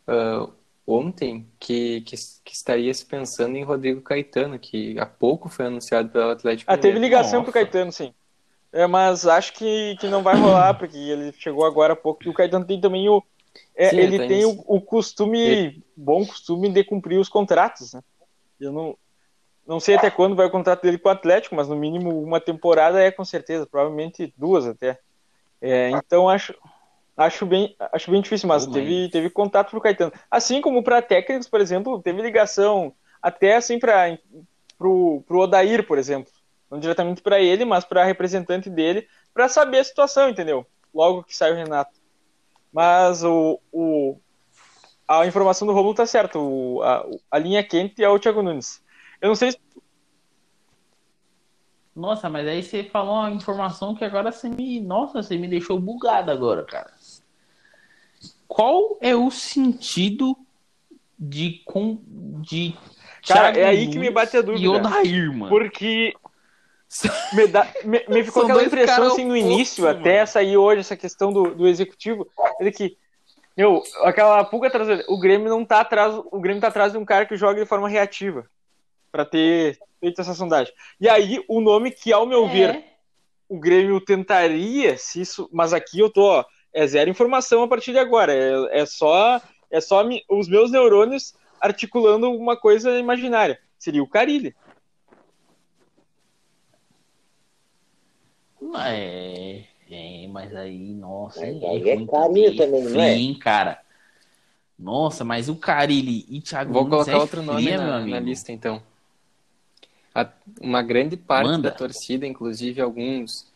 [0.07, 0.49] ah,
[0.87, 6.09] ontem que, que, que estaria se pensando em Rodrigo Caetano, que há pouco foi anunciado
[6.11, 7.45] pelo Atlético Ah, teve ligação Nossa.
[7.45, 8.15] pro Caetano, sim.
[8.73, 12.25] É, mas acho que, que não vai rolar, porque ele chegou agora há pouco.
[12.25, 13.23] E o Caetano tem também o.
[13.75, 18.03] é, Sim, ele tem tem o, o costume, bom costume de cumprir os contratos, né?
[18.61, 18.97] Eu não,
[19.67, 22.41] não sei até quando vai o contrato dele com o Atlético, mas no mínimo uma
[22.41, 24.99] temporada é com certeza, provavelmente duas até.
[25.61, 26.53] É, então acho,
[27.17, 30.13] acho, bem, acho bem difícil, mas Pô, teve, teve contato pro Caetano.
[30.31, 34.19] Assim como para técnicos, por exemplo, teve ligação até assim para
[34.77, 36.33] pro, pro Odair, por exemplo.
[36.71, 40.67] Não diretamente para ele, mas para representante dele, para saber a situação, entendeu?
[40.93, 41.93] Logo que sai o Renato.
[42.73, 44.19] Mas o, o,
[45.07, 46.39] a informação do Romulo tá certa.
[46.39, 48.83] O, a, a linha quente é o Thiago Nunes.
[49.21, 49.59] Eu não sei se
[51.95, 54.81] Nossa, mas aí você falou uma informação que agora você me.
[54.81, 56.93] Nossa, você me deixou bugado agora, cara.
[58.55, 60.37] Qual é o sentido
[61.19, 61.61] de.
[61.65, 62.73] Com, de
[63.27, 64.65] Cara, Thiago é aí que me bate a dúvida.
[64.65, 65.49] E Odair, mano.
[65.49, 66.15] Porque
[67.35, 69.99] me, dá, me, me ficou aquela impressão assim no início, mano.
[69.99, 72.29] até sair hoje essa questão do, do executivo,
[72.61, 72.97] ele que
[73.57, 77.05] meu, aquela pulga atrás o Grêmio não tá atrás, o Grêmio tá atrás de um
[77.05, 78.49] cara que joga de forma reativa.
[79.11, 80.73] para ter feito essa sondagem.
[81.01, 82.49] E aí, o nome que, ao meu É.
[82.49, 82.85] ver,
[83.49, 85.49] o Grêmio tentaria, se isso.
[85.53, 88.35] Mas aqui eu tô, ó, é zero informação a partir de agora.
[88.35, 93.59] É, é só, é só mi- os meus neurônios articulando uma coisa imaginária.
[93.79, 94.55] Seria o Carilli.
[98.77, 102.93] É, é, mas aí, nossa, Mas é, aí é carinho também, não é?
[102.93, 103.81] Fria, hein, cara?
[104.79, 108.21] Nossa, mas o Carilli e Thiago Vou Nunes colocar é outro nome fria, na, na
[108.21, 108.83] lista, então.
[110.15, 110.29] A-
[110.61, 111.71] uma grande parte Manda.
[111.71, 113.47] da torcida, inclusive alguns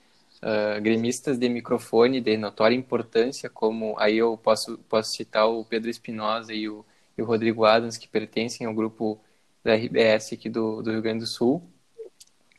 [0.42, 5.90] ah, gremistas de microfone de notória importância, como aí eu posso, posso citar o Pedro
[5.90, 6.84] Espinosa e o,
[7.16, 9.18] e o Rodrigo Adams, que pertencem ao grupo
[9.64, 11.62] da RBS aqui do, do Rio Grande do Sul,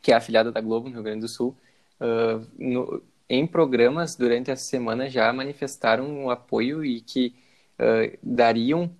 [0.02, 1.56] que é afiliada da Globo no Rio Grande do Sul,
[2.00, 7.36] ah, no- em programas durante essa semana já manifestaram um apoio e que
[7.78, 8.92] ah, dariam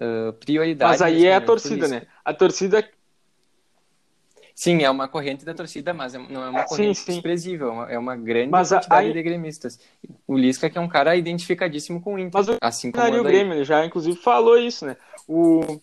[0.00, 1.02] ah, prioridade.
[1.02, 2.06] Mas aí é a pro torcida, né?
[2.24, 2.88] A torcida.
[4.54, 7.12] Sim, é uma corrente da torcida, mas é- não é uma Sim, corrente sim.
[7.12, 9.80] desprezível, é uma- é uma grande Mas a- quantidade aí- de gremistas.
[10.28, 13.24] O Lisca que é um cara identificadíssimo com o Inter, Mas o assim como o.
[13.24, 14.96] Grêmio, ele já inclusive falou isso, né?
[15.26, 15.80] O...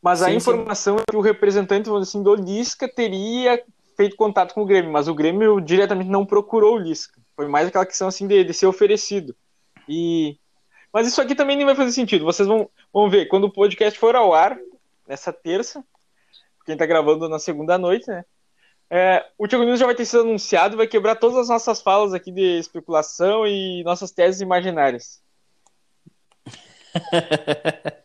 [0.00, 0.36] Mas a Sim, sim.
[0.38, 3.62] informação é que o representante assim, do Lisca teria
[3.96, 7.20] feito contato com o Grêmio, mas o Grêmio diretamente não procurou o Lisca.
[7.36, 9.34] Foi mais aquela questão assim de, de ser oferecido.
[9.88, 10.36] E...
[10.92, 12.24] Mas isso aqui também nem vai fazer sentido.
[12.24, 14.56] Vocês vão, vão ver, quando o podcast for ao ar,
[15.08, 15.84] nessa terça,
[16.64, 18.24] quem tá gravando na segunda noite, né?
[18.90, 22.12] É, o Thiago Nunes já vai ter sido anunciado, vai quebrar todas as nossas falas
[22.12, 25.22] aqui de especulação e nossas teses imaginárias.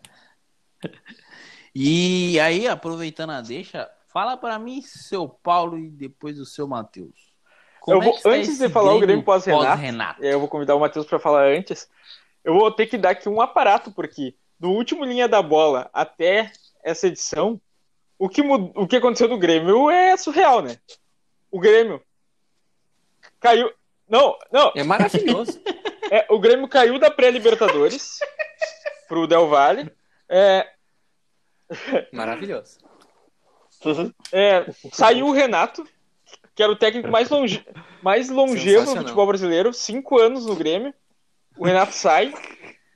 [1.76, 7.30] E aí, aproveitando a deixa, fala pra mim, seu Paulo, e depois o seu Matheus.
[7.88, 10.24] Eu vou- é que está antes de falar o Grêmio pós-Renato, pós-Renato?
[10.24, 11.88] É, eu vou convidar o Matheus para falar antes.
[12.44, 16.52] Eu vou ter que dar aqui um aparato, porque do último linha da bola até
[16.84, 17.62] essa edição,
[18.20, 20.78] o que, mud- o que aconteceu no Grêmio é surreal, né?
[21.50, 22.02] O Grêmio
[23.40, 23.72] caiu.
[24.08, 25.60] Não, não, É maravilhoso.
[26.12, 28.20] é, o Grêmio caiu da pré-Libertadores
[29.08, 29.90] pro Del Valle.
[30.28, 30.70] É,
[32.12, 32.78] maravilhoso.
[34.32, 35.88] É, saiu o Renato,
[36.54, 37.66] que era o técnico mais, longe,
[38.02, 40.94] mais longevo do futebol brasileiro, cinco anos no Grêmio.
[41.58, 42.34] O Renato sai.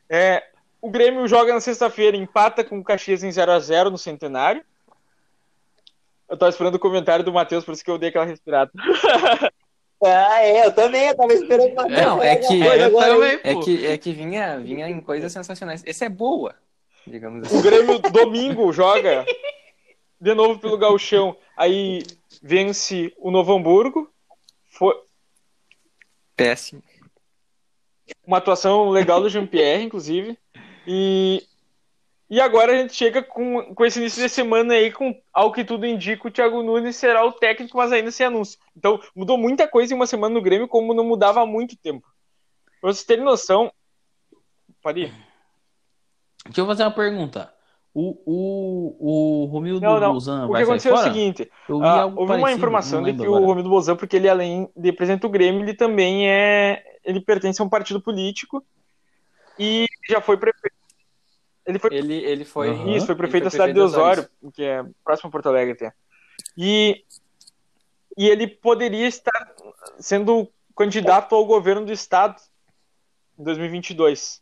[0.10, 0.44] É,
[0.82, 4.64] o Grêmio joga na sexta-feira, empata com o Caxias em 0x0 no Centenário.
[6.34, 8.72] Eu tava esperando o comentário do Matheus, por isso que eu dei aquela respirada.
[10.06, 13.56] Ah, é, eu também, eu tava esperando uma Não, é que- eu agora- também, É
[13.63, 15.82] que, é que vinha, vinha em coisas sensacionais.
[15.86, 16.56] Esse é boa,
[17.08, 17.58] digamos assim.
[17.58, 19.26] O Grêmio, domingo, joga
[20.19, 21.38] de novo pelo Gauchão.
[21.56, 22.04] Aí
[22.41, 24.12] vence o Novo Hamburgo.
[24.72, 24.93] Foi
[26.36, 26.84] Péssimo.
[28.28, 30.38] uma atuação legal do Jean-Pierre, inclusive.
[30.86, 31.41] E,
[32.34, 35.63] e agora a gente chega com, com esse início de semana aí, com ao que
[35.63, 38.58] tudo indica, o Thiago Nunes será o técnico, mas ainda sem anúncio.
[38.76, 42.08] Então, mudou muita coisa em uma semana no Grêmio, como não mudava há muito tempo.
[42.82, 43.72] Pra vocês terem noção.
[44.82, 45.13] Pode ir.
[46.46, 47.54] Deixa eu fazer uma pergunta.
[47.93, 50.13] O, o, o Romildo Não, não.
[50.13, 53.02] Bolzan O que vai aconteceu é o seguinte: Eu vi ah, houve uma parecido, informação
[53.02, 53.46] não de que o agora.
[53.46, 56.84] Romildo Bolzan, porque ele além de representa o Grêmio, ele também é.
[57.06, 58.65] Ele pertence a um partido político
[59.60, 60.83] e já foi prefeito.
[61.65, 62.69] Ele foi Ele, ele foi.
[62.69, 62.95] Aham.
[62.95, 65.73] Isso, foi ele prefeito da cidade de das Osório, que é próximo a Porto Alegre
[65.73, 65.93] até.
[66.58, 67.04] E,
[68.17, 69.54] e ele poderia estar
[69.99, 72.36] sendo candidato ao governo do estado
[73.39, 74.41] em 2022.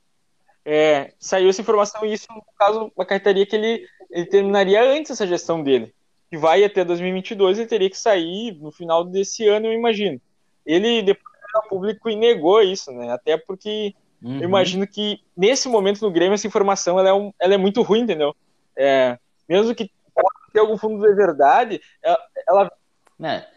[0.64, 5.28] É, saiu essa informação e isso, no caso, acarretaria que ele, ele terminaria antes essa
[5.28, 5.94] gestão dele.
[6.30, 10.22] Que vai até 2022, ele teria que sair no final desse ano, eu imagino.
[10.66, 13.12] Ele depois ao público e negou isso, né?
[13.12, 14.38] Até porque Uhum.
[14.38, 17.82] eu imagino que nesse momento no Grêmio essa informação ela é, um- ela é muito
[17.82, 18.36] ruim, entendeu?
[18.76, 19.18] É,
[19.50, 22.72] mesmo que possa ter algum fundo de verdade, ela, ela,
[23.18, 23.48] Né?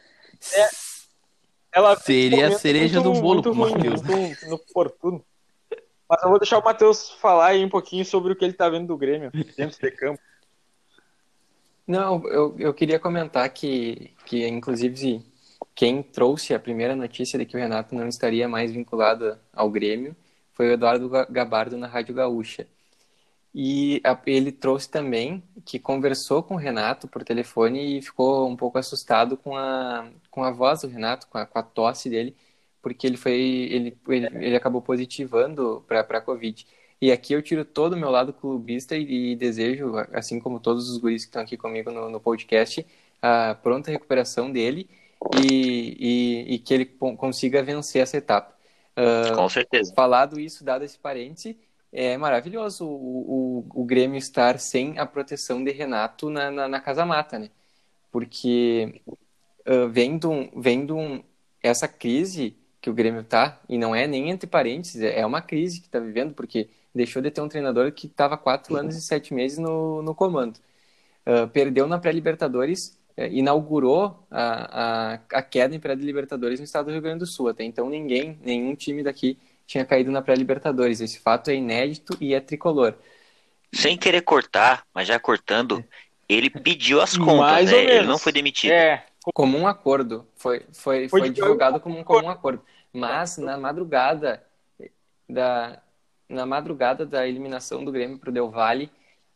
[1.73, 4.03] ela Seria a cereja do bolo muito pro ruim, Matheus.
[4.03, 5.25] muito.
[6.09, 8.69] Mas eu vou deixar o Matheus falar aí um pouquinho sobre o que ele tá
[8.69, 10.21] vendo do Grêmio dentro de campo.
[11.87, 15.23] Não, eu, eu queria comentar que, que, inclusive,
[15.75, 20.17] quem trouxe a primeira notícia de que o Renato não estaria mais vinculado ao Grêmio
[20.55, 22.67] foi o Eduardo Ga- Gabardo na Rádio Gaúcha.
[23.55, 28.79] E ele trouxe também que conversou com o Renato por telefone e ficou um pouco
[28.79, 32.35] assustado com a, com a voz do Renato, com a, com a tosse dele,
[32.83, 36.67] porque ele foi ele, ele, ele acabou positivando para a Covid.
[37.01, 40.89] E aqui eu tiro todo o meu lado clubista e, e desejo, assim como todos
[40.91, 42.85] os guris que estão aqui comigo no, no podcast,
[43.23, 44.89] a pronta recuperação dele
[45.37, 48.53] e, e, e que ele con- consiga vencer essa etapa.
[48.97, 49.93] Ah, Com certeza.
[49.95, 51.59] falado isso, dado esse parêntese,
[51.93, 56.81] é maravilhoso o, o, o Grêmio estar sem a proteção de Renato na, na, na
[56.81, 57.51] Casa Mata, né?
[58.11, 59.01] Porque
[59.67, 61.25] uh, vendo, vendo
[61.63, 65.81] essa crise que o Grêmio tá, e não é nem entre parênteses, é uma crise
[65.81, 69.33] que está vivendo, porque deixou de ter um treinador que estava quatro anos e sete
[69.33, 70.59] meses no, no comando.
[71.27, 76.93] Uh, perdeu na pré-Libertadores, uh, inaugurou a, a, a queda em pré-Libertadores no estado do
[76.93, 77.49] Rio Grande do Sul.
[77.49, 81.01] Até então ninguém, nenhum time daqui tinha caído na pré-Libertadores.
[81.01, 82.95] Esse fato é inédito e é tricolor.
[83.73, 85.85] Sem querer cortar, mas já cortando,
[86.29, 87.97] ele pediu as contas, né?
[87.97, 88.73] Ele não foi demitido.
[88.73, 89.05] É.
[89.33, 90.27] Como um acordo.
[90.37, 92.63] Foi, foi, foi, foi divulgado como um comum acordo.
[92.93, 94.45] Mas na madrugada
[95.29, 95.83] da,
[96.29, 98.91] na madrugada da eliminação do Grêmio para o Del Valle,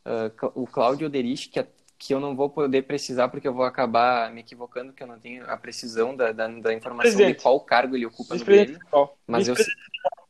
[0.06, 1.66] uh, o Cláudio Oderich, que, é,
[1.98, 5.18] que eu não vou poder precisar porque eu vou acabar me equivocando, porque eu não
[5.18, 7.38] tenho a precisão da, da, da informação Presidente.
[7.38, 8.78] de qual cargo ele ocupa no Grêmio.
[9.26, 9.56] Mas eu,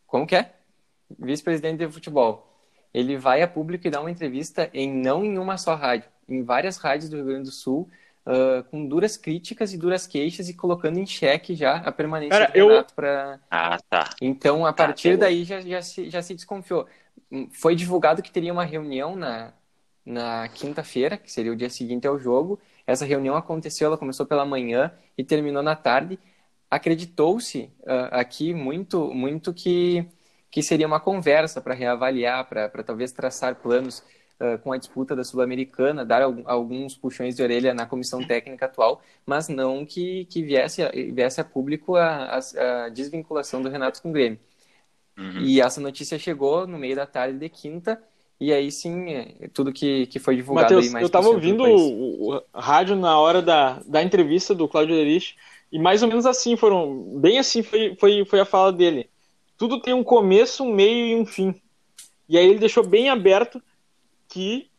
[0.07, 0.55] como que é?
[1.19, 2.47] Vice-presidente de futebol.
[2.93, 6.43] Ele vai a público e dá uma entrevista em não em uma só rádio, em
[6.43, 7.89] várias rádios do Rio Grande do Sul,
[8.25, 12.51] uh, com duras críticas e duras queixas e colocando em xeque já a permanência Cara,
[12.51, 12.97] do Renato eu...
[12.97, 13.41] para.
[13.51, 14.11] Ah, tá.
[14.23, 16.87] Então, a tá, partir tá, daí já, já, se, já se desconfiou.
[17.53, 19.53] Foi divulgado que teria uma reunião na,
[20.09, 22.59] na quinta-feira, que seria o dia seguinte ao jogo.
[22.87, 26.19] Essa reunião aconteceu, ela começou pela manhã e terminou na tarde.
[26.71, 30.07] Acreditou-se uh, aqui muito, muito que,
[30.51, 34.03] que seria uma conversa para reavaliar, para talvez traçar planos
[34.41, 39.03] uh, com a disputa da Sul-Americana, dar alguns puxões de orelha na comissão técnica atual,
[39.27, 44.01] mas não que, que viesse, a, viesse a público a, a, a desvinculação do Renato
[44.01, 44.41] com o Grêmio.
[45.19, 45.41] Uhum.
[45.41, 48.03] E essa notícia chegou no meio da tarde de quinta,
[48.41, 51.65] e aí sim, é, tudo que, que foi divulgado Mateus, aí mais Eu estava ouvindo
[51.65, 55.37] o, o, rádio na hora da, da entrevista do Claudio Erich,
[55.73, 59.11] e mais ou menos assim foram, bem assim foi, foi, foi a fala dele.
[59.57, 61.61] Tudo tem um começo, um meio e um fim.
[62.29, 63.61] E aí ele deixou bem aberto
[64.29, 64.71] que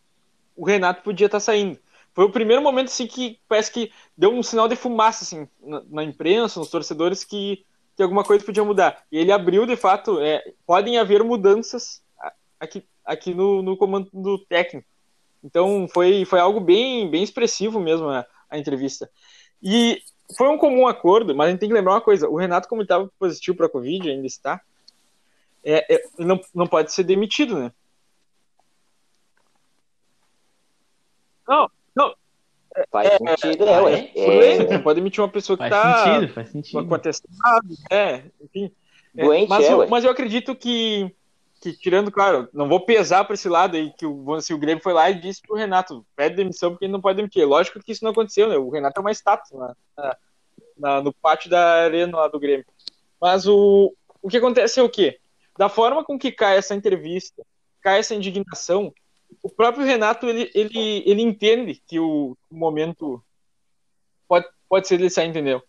[0.56, 1.78] o Renato podia estar tá saindo.
[2.14, 5.84] Foi o primeiro momento assim que parece que deu um sinal de fumaça assim na,
[5.90, 9.04] na imprensa, nos torcedores que, que alguma coisa podia mudar.
[9.12, 12.02] E ele abriu de fato, é, podem haver mudanças
[12.60, 14.88] aqui, aqui no, no comando do técnico.
[15.44, 19.10] Então foi, foi algo bem, bem expressivo mesmo a, a entrevista.
[19.62, 20.02] E
[20.38, 22.84] foi um comum acordo, mas a gente tem que lembrar uma coisa: o Renato, como
[22.84, 24.62] estava positivo para a Covid, ainda está,
[25.64, 27.72] é, é, não, não pode ser demitido, né?
[31.48, 32.16] Não, não.
[32.92, 34.12] Faz é, sentido, é, ué.
[34.16, 34.78] É, é.
[34.78, 35.82] pode emitir uma pessoa que está.
[35.82, 36.88] Faz sentido, faz sentido.
[36.88, 38.72] Com atestado, é, enfim.
[39.18, 41.14] É, Doente, mas, é, eu, mas eu acredito que,
[41.60, 44.84] que, tirando, claro, não vou pesar para esse lado aí, que o, assim, o Grêmio
[44.84, 47.46] foi lá e disse pro Renato: pede demissão porque ele não pode demitir.
[47.46, 48.58] Lógico que isso não aconteceu, né?
[48.58, 49.76] O Renato é uma estátua
[50.78, 52.66] na, no pátio da arena lá do Grêmio.
[53.20, 55.20] Mas o, o que acontece é o quê?
[55.58, 57.46] Da forma com que cai essa entrevista,
[57.82, 58.94] cai essa indignação,
[59.44, 63.24] o próprio Renato ele, ele, ele entende que o, o momento
[64.28, 65.62] pode, pode ser ele sair, entendeu?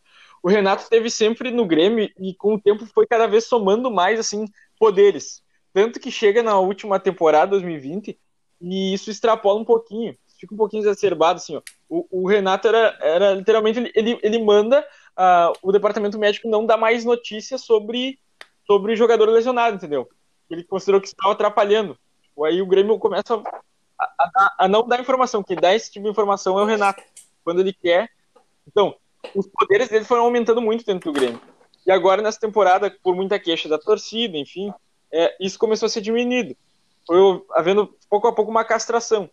[0.43, 4.19] O Renato teve sempre no Grêmio e com o tempo foi cada vez somando mais
[4.19, 4.47] assim
[4.79, 5.43] poderes.
[5.73, 8.19] Tanto que chega na última temporada, 2020,
[8.61, 11.63] e isso extrapola um pouquinho, fica um pouquinho exacerbado, assim, ó.
[11.89, 14.81] O, o Renato era, era literalmente, ele, ele manda
[15.17, 18.19] uh, o departamento médico não dar mais notícias sobre,
[18.67, 20.09] sobre jogador lesionado, entendeu?
[20.49, 21.97] Ele considerou que estava atrapalhando.
[22.45, 23.35] Aí o Grêmio começa
[23.99, 25.43] a, a, a, não dar informação.
[25.43, 27.03] Quem dá esse tipo de informação é o Renato,
[27.45, 28.11] quando ele quer.
[28.67, 28.97] Então,
[29.35, 31.41] os poderes dele foram aumentando muito dentro do Grêmio.
[31.87, 34.73] E agora, nessa temporada, por muita queixa da torcida, enfim,
[35.13, 36.57] é, isso começou a ser diminuído.
[37.07, 37.19] Foi
[37.53, 39.29] havendo pouco a pouco uma castração.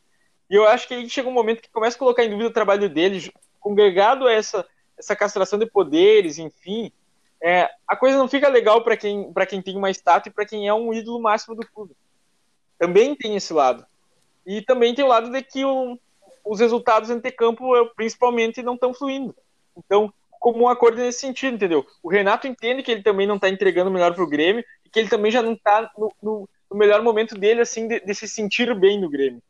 [0.49, 2.53] E eu acho que aí chega um momento que começa a colocar em dúvida o
[2.53, 4.65] trabalho dele, congregado a essa,
[4.97, 6.91] essa castração de poderes, enfim.
[7.41, 10.67] É, a coisa não fica legal para quem, quem tem uma estátua e para quem
[10.67, 11.95] é um ídolo máximo do clube
[12.77, 13.85] também tem esse lado.
[14.45, 15.99] E também tem o lado de que o,
[16.45, 19.35] os resultados entre campo, principalmente, não estão fluindo.
[19.75, 21.85] Então, como um acordo nesse sentido, entendeu?
[22.01, 25.09] O Renato entende que ele também não está entregando melhor para o Grêmio que ele
[25.09, 28.73] também já não está no, no, no, melhor momento dele, assim, de, de, se sentir
[28.75, 29.41] bem no Grêmio.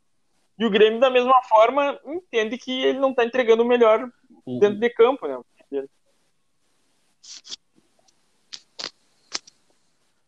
[0.58, 4.10] E o Grêmio, da mesma forma, entende que ele não está entregando o melhor
[4.45, 4.60] uhum.
[4.60, 5.38] dentro de campo, né?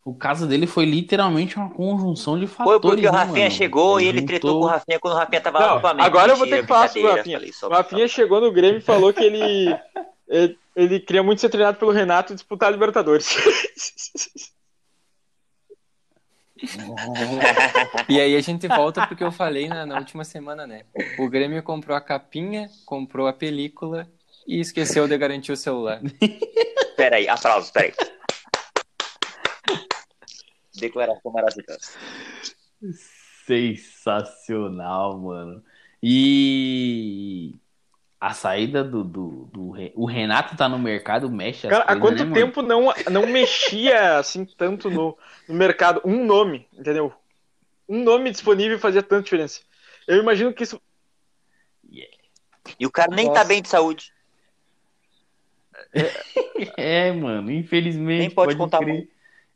[0.10, 2.82] O caso dele foi literalmente uma conjunção de fatores.
[2.82, 4.28] Foi porque o né, Rafinha né, chegou e ele juntou...
[4.28, 6.62] tretou com o Rafinha quando o Rafinha tava não, lá no Agora eu vou ter
[6.62, 7.40] que falar sobre o Rafinha.
[7.64, 9.78] O Rafinha chegou no Grêmio e falou que ele,
[10.28, 13.38] ele, ele queria muito ser treinado pelo Renato e disputar a Libertadores.
[18.10, 20.84] e aí a gente volta porque eu falei na, na última semana, né?
[21.18, 24.08] O Grêmio comprou a capinha, comprou a película
[24.48, 26.02] e esqueceu de garantir o celular.
[26.98, 27.94] Peraí, aplausos, peraí.
[30.76, 31.98] Declaração maravilhosa.
[33.46, 35.64] Sensacional, mano.
[36.04, 37.56] E
[38.20, 42.06] a saída do, do, do, O Renato tá no mercado, mexe as Cara, coisas, há
[42.06, 45.18] quanto né, tempo não, não mexia assim tanto no,
[45.48, 46.02] no mercado?
[46.04, 47.14] Um nome, entendeu?
[47.88, 49.62] Um nome disponível fazia tanta diferença.
[50.06, 50.82] Eu imagino que isso.
[52.78, 53.40] E o cara nem Nossa.
[53.40, 54.14] tá bem de saúde.
[55.94, 56.10] Mano?
[56.76, 58.20] É, mano, infelizmente.
[58.20, 59.10] Nem pode contar crer.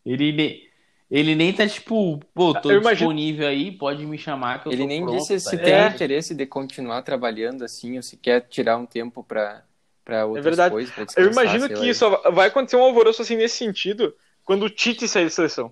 [0.05, 0.70] Ele, nem-
[1.16, 4.72] ele nem tá tipo, pô, tô Eu imagino- disponível aí, pode me chamar que eu
[4.72, 5.66] Ele nem pronto, disse tá se ligado?
[5.66, 5.88] tem É.
[5.89, 9.64] interesse de continuar trabalhando assim, ou se quer tirar um tempo para
[10.03, 10.72] para outras verdade.
[10.72, 14.70] coisas, pra Eu imagino que só vai acontecer um alvoroço assim nesse sentido quando o
[14.70, 15.72] Tite sair da seleção.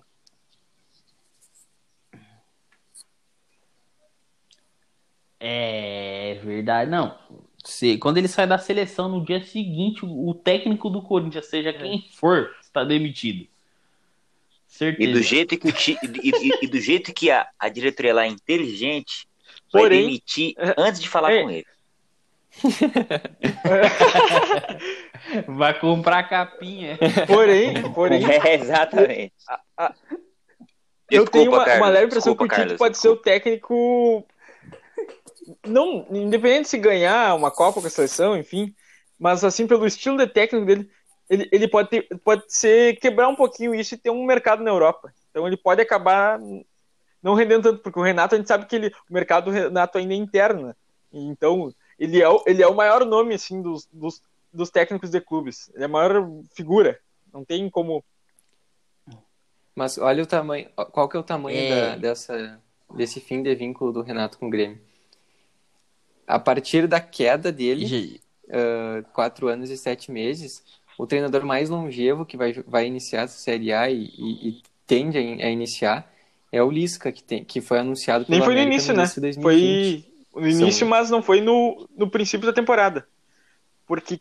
[5.40, 7.18] É verdade, não.
[7.64, 11.72] Se, quando ele sai da seleção no dia seguinte, o, o técnico do Corinthians, seja
[11.72, 13.46] quem for, está demitido.
[14.72, 15.12] E Certeza.
[15.12, 18.24] do jeito que, o ti- e, e- e do jeito que a, a diretoria lá
[18.24, 19.26] é inteligente,
[19.72, 21.42] vai Porém- demitir antes de falar É.
[21.42, 21.66] com ele.
[25.48, 26.98] Vai comprar capinha.
[27.26, 29.32] Porém, porém, É, exatamente.
[31.10, 33.16] eu tenho uma, Carlos, uma leve impressão desculpa, que o Tite Carlos, pode ser o
[33.16, 34.26] técnico.
[35.66, 38.74] Não, independente se ganhar uma Copa com a seleção, enfim,
[39.18, 40.90] mas assim, pelo estilo de técnico dele,
[41.32, 44.70] ele, ele pode, ter, pode ser quebrar um pouquinho isso e ter um mercado na
[44.70, 45.12] Europa.
[45.30, 46.38] Então ele pode acabar
[47.22, 49.96] não rendendo tanto, porque o Renato, a gente sabe que ele, o mercado do Renato
[49.96, 50.74] ainda é interno, né?
[51.12, 54.20] Então, ele é, o- ele é o maior nome, assim, dos, dos,
[54.52, 55.70] dos técnicos de clubes.
[55.74, 56.98] Ele é a maior figura.
[57.32, 58.04] Não tem como.
[59.74, 61.68] Mas olha o tamanho, qual que é o tamanho É.
[61.68, 62.60] da- dessa,
[62.94, 64.78] desse fim de vínculo do Renato com o Grêmio?
[66.26, 68.20] A partir da queda dele,
[68.50, 70.62] ah, quatro anos e sete meses,
[71.02, 75.18] o treinador mais longevo que vai, vai iniciar essa Série A e, e- e tende
[75.18, 76.08] a, in- a iniciar
[76.52, 79.04] é o Lisca, que, tem, que foi anunciado pelo Nem foi no América início, né?
[79.04, 80.12] de 2020.
[80.30, 83.06] Foi no início, São- mas não foi no, no princípio da temporada.
[83.86, 84.20] Porque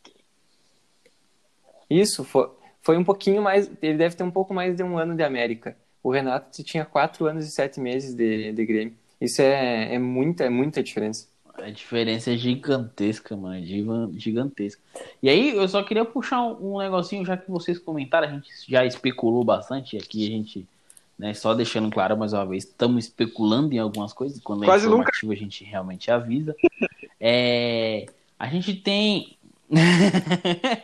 [1.90, 2.50] Isso, foi,
[2.82, 3.70] foi um pouquinho mais.
[3.82, 5.78] Ele deve ter um pouco mais de um ano de América.
[6.02, 8.96] O Renato tinha quatro anos e sete meses de, de Grêmio.
[9.20, 11.28] Isso é, é, muita, é muita diferença.
[11.56, 13.56] A diferença é gigantesca, mano.
[13.56, 14.82] é giga- Gigantesca.
[15.22, 18.50] E aí, eu só queria puxar um, um negocinho, já que vocês comentaram, a gente
[18.68, 19.98] já especulou bastante.
[19.98, 20.68] Aqui a gente,
[21.18, 24.40] né, só deixando claro mais uma vez, estamos especulando em algumas coisas.
[24.42, 25.02] Quando é Quase nunca.
[25.10, 26.56] informativo, a gente realmente avisa.
[27.24, 28.08] É,
[28.40, 29.38] a gente tem.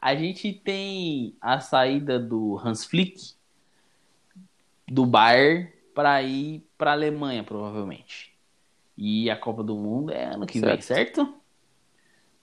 [0.00, 3.32] a gente tem a saída do Hans Flick
[4.88, 8.31] do Bayern para ir para a Alemanha, provavelmente.
[9.04, 11.34] E a Copa do Mundo é ano que vem, certo?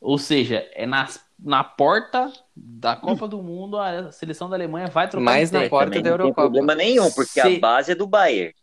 [0.02, 5.08] Ou seja, é nas, na porta da Copa do Mundo a seleção da Alemanha vai
[5.08, 7.96] trocar Mais na porta Também da não tem problema nenhum, porque Se- a base é
[7.96, 8.54] do Bayern.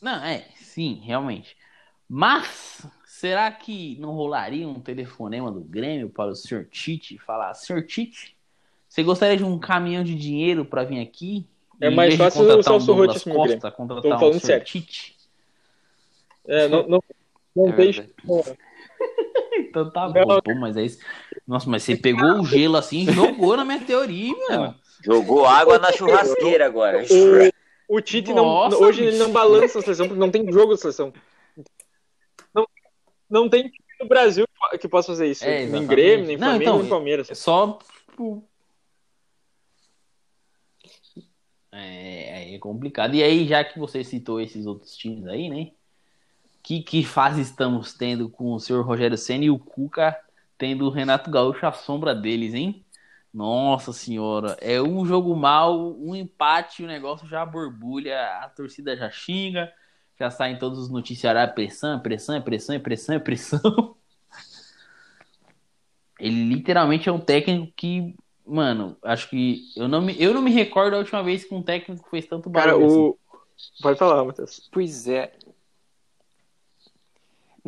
[0.00, 1.56] Não, é, sim, realmente.
[2.08, 6.68] Mas será que não rolaria um telefonema do Grêmio para o Sr.
[6.70, 7.84] Tite falar, Sr.
[7.84, 8.36] Tite,
[8.88, 11.44] você gostaria de um caminhão de dinheiro para vir aqui?
[11.80, 13.34] É mais fácil o contratar Celso Grêmio.
[13.34, 14.62] Costa, contratar Tô um falando Sr.
[14.62, 15.17] Tite?
[16.48, 17.02] É, não, não,
[17.54, 17.92] não É tem.
[17.92, 18.14] verdade.
[19.60, 21.00] Então tá bom, pô, mas é isso.
[21.46, 24.74] Nossa, mas você pegou o gelo assim e jogou na minha teoria, mano.
[25.04, 27.02] Jogou água na churrasqueira agora.
[27.88, 29.14] O, o Tite Nossa, não, hoje bicho.
[29.14, 31.12] ele não balança a seleção porque não tem jogo da seleção.
[32.54, 32.66] Não,
[33.28, 34.46] não tem time no Brasil
[34.80, 35.44] que possa fazer isso.
[35.44, 35.86] É, nem.
[35.86, 37.30] Grêmio, nem Flamengo, então, nem Palmeiras.
[37.30, 37.78] É só.
[38.10, 38.48] tipo,
[41.72, 43.14] É, é complicado.
[43.14, 45.72] E aí, já que você citou esses outros times aí, né?
[46.68, 50.14] Que, que fase estamos tendo com o senhor Rogério Senna e o Cuca
[50.58, 52.84] tendo o Renato Gaúcho à sombra deles, hein?
[53.32, 59.08] Nossa senhora, é um jogo mal, um empate, o negócio já borbulha, a torcida já
[59.10, 59.72] xinga,
[60.20, 63.96] já saem todos os noticiários, pressão, pressão, pressão, pressão, pressão.
[66.20, 68.14] Ele literalmente é um técnico que,
[68.44, 71.62] mano, acho que eu não me, eu não me recordo a última vez que um
[71.62, 72.98] técnico fez tanto Cara, barulho assim.
[72.98, 73.18] o.
[73.80, 74.68] Pode falar, Matheus.
[74.70, 75.32] Pois é.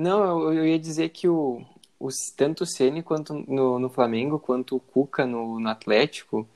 [0.00, 1.62] Não, eu, eu ia dizer que o,
[1.98, 6.48] o tanto o Ceni quanto no, no Flamengo, quanto o Cuca no, no Atlético.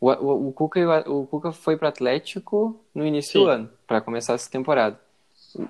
[0.00, 3.38] O, o, o, Cuca, o, o Cuca foi para Atlético no início Sim.
[3.40, 5.00] do ano, para começar essa temporada.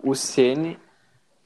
[0.02, 0.78] O, o Ceni,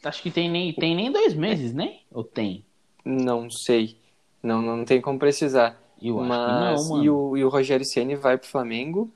[0.05, 1.99] Acho que tem nem, tem nem dois meses, né?
[2.11, 2.65] Ou tem?
[3.05, 3.97] não sei.
[4.43, 5.81] Não, não tem como precisar.
[6.01, 9.13] Eu Mas não, e, o, e o Rogério Ceni vai pro Flamengo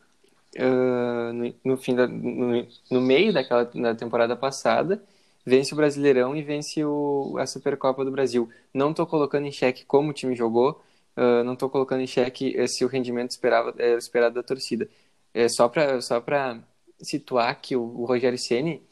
[0.58, 5.02] ah, no, no fim da, no, no meio daquela da temporada passada,
[5.46, 8.50] vence o Brasileirão e vence o, a Supercopa do Brasil.
[8.74, 10.82] Não estou colocando em xeque como o time jogou,
[11.16, 14.88] ah, não estou colocando em xeque se o rendimento esperava, é, esperado da torcida.
[15.32, 16.62] É só para só para
[17.00, 18.82] situar que o, o Rogério Ceni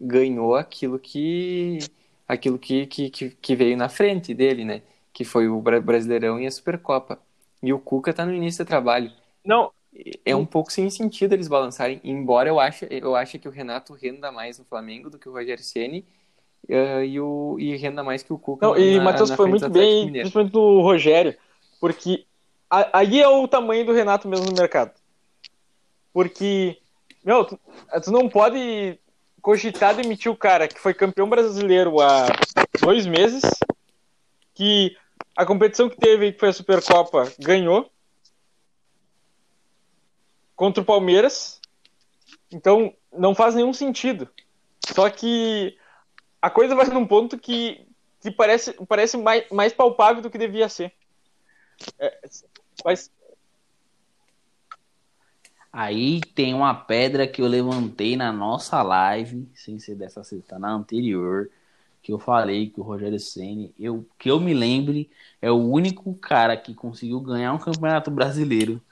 [0.00, 1.78] ganhou aquilo que
[2.28, 4.82] aquilo que, que, que, veio na frente dele, né?
[5.12, 7.20] Que foi o Brasileirão e a Supercopa.
[7.62, 9.12] E o Cuca tá no início do trabalho.
[9.44, 9.72] Não.
[10.24, 13.92] É um pouco sem sentido eles balançarem, embora eu ache, eu ache que o Renato
[13.92, 16.06] renda mais no Flamengo do que o Rogério Ceni
[16.68, 18.66] uh, e, o, e renda mais que o Cuca.
[18.66, 21.36] Não, e Matheus foi muito bem, principalmente do Rogério,
[21.78, 22.24] porque
[22.70, 24.92] aí é o tamanho do Renato mesmo no mercado.
[26.10, 26.78] Porque,
[27.22, 27.60] meu, tu,
[28.02, 28.98] tu não pode
[29.42, 32.28] cogitar demitir o cara que foi campeão brasileiro há
[32.80, 33.42] dois meses,
[34.54, 34.96] que
[35.36, 37.91] a competição que teve, que foi a Supercopa, ganhou
[40.56, 41.60] contra o Palmeiras.
[42.50, 44.28] Então, não faz nenhum sentido.
[44.94, 45.76] Só que
[46.40, 47.86] a coisa vai num ponto que,
[48.20, 50.92] que parece, parece mais, mais palpável do que devia ser.
[51.98, 52.20] É,
[52.84, 53.10] mas,
[55.72, 60.70] Aí tem uma pedra que eu levantei na nossa live, sem ser dessa sexta, na
[60.70, 61.50] anterior,
[62.02, 66.14] que eu falei que o Rogério Ceni, eu que eu me lembre, é o único
[66.16, 68.82] cara que conseguiu ganhar um campeonato brasileiro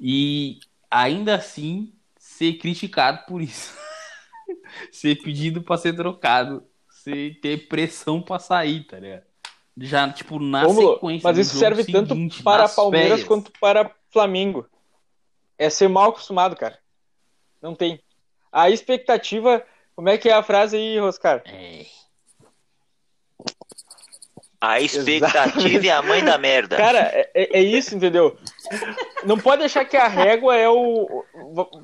[0.00, 0.60] e
[0.92, 3.74] ainda assim ser criticado por isso.
[4.92, 9.24] ser pedido para ser trocado, ser ter pressão para sair, tá ligado?
[9.76, 11.20] Já tipo na sequência.
[11.24, 13.26] Mas isso serve seguinte, tanto para Palmeiras férias.
[13.26, 14.68] quanto para Flamengo
[15.56, 16.78] é ser mal acostumado, cara.
[17.60, 18.00] Não tem.
[18.50, 19.64] A expectativa.
[19.94, 21.42] Como é que é a frase aí, Roscar?
[21.46, 21.86] É.
[24.62, 26.76] A expectativa é a mãe da merda.
[26.76, 28.38] Cara, é, é, é, isso, entendeu?
[29.24, 31.24] Não pode achar que a régua é o.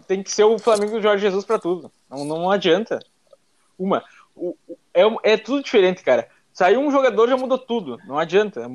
[0.06, 1.90] Tem que ser o Flamengo do Jorge Jesus para tudo.
[2.08, 3.00] Não, não adianta.
[3.76, 4.04] Uma.
[4.32, 4.56] O,
[4.94, 6.28] é, é tudo diferente, cara.
[6.52, 7.98] Saiu um jogador, já mudou tudo.
[8.06, 8.70] Não adianta.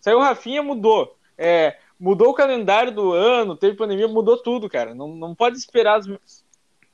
[0.00, 1.16] Saiu o Rafinha, mudou.
[1.36, 4.94] É, mudou o calendário do ano, teve pandemia, mudou tudo, cara.
[4.94, 6.06] Não, não pode esperar as.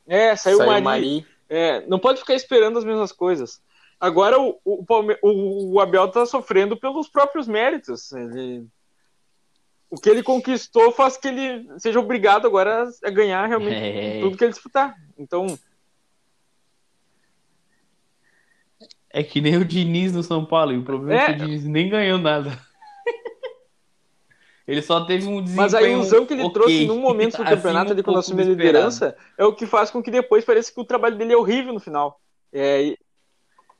[0.09, 0.83] É, saiu, saiu o Mari.
[0.83, 1.27] Mari.
[1.51, 3.61] É, não pode ficar esperando as mesmas coisas.
[4.05, 4.85] Agora o, o,
[5.23, 8.13] o, o Abel tá sofrendo pelos próprios méritos.
[8.13, 8.67] Ele,
[9.89, 14.21] o que ele conquistou faz que ele seja obrigado agora a ganhar realmente é.
[14.21, 14.95] tudo que ele disputar.
[15.17, 15.59] Então.
[19.09, 20.73] É que nem o Diniz no São Paulo.
[20.73, 22.61] E o problema é, é que o Diniz nem ganhou nada.
[24.69, 26.55] Ele só teve um desempenho Mas a ilusão que ele okay.
[26.55, 29.67] trouxe num momento do assim, campeonato, assim, um quando assumiu a liderança, é o que
[29.67, 32.19] faz com que depois pareça que o trabalho dele é horrível no final.
[32.51, 32.97] É,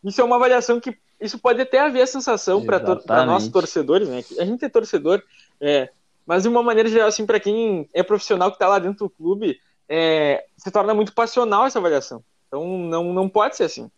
[0.05, 4.23] isso é uma avaliação que isso pode até haver a sensação para nós torcedores, né?
[4.39, 5.23] A gente é torcedor,
[5.61, 5.91] é,
[6.27, 9.11] mas de uma maneira geral, assim, para quem é profissional que está lá dentro do
[9.11, 12.23] clube, é, se torna muito passional essa avaliação.
[12.47, 13.91] Então não, não pode ser assim.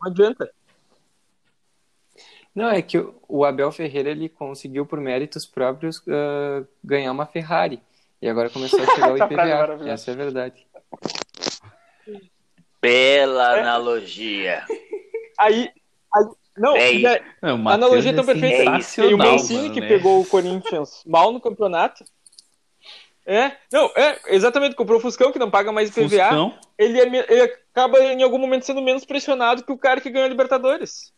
[0.00, 0.50] Não adianta.
[2.54, 7.80] Não, é que o Abel Ferreira ele conseguiu por méritos próprios uh, ganhar uma Ferrari.
[8.20, 9.88] E agora começou a chegar o IPVA.
[9.88, 10.66] Essa é a verdade.
[12.82, 13.60] Bela é.
[13.60, 14.64] analogia.
[15.40, 15.70] Aí,
[16.14, 16.24] aí
[16.56, 18.70] não, é já, não a analogia é tão perfeita.
[18.70, 19.88] É e o Mancini que né?
[19.88, 22.04] pegou o Corinthians mal no campeonato.
[23.24, 26.52] É, não, é, exatamente, comprou o Fuscão, que não paga mais IPVA.
[26.76, 30.26] Ele, é, ele acaba em algum momento sendo menos pressionado que o cara que ganhou
[30.26, 31.12] a Libertadores.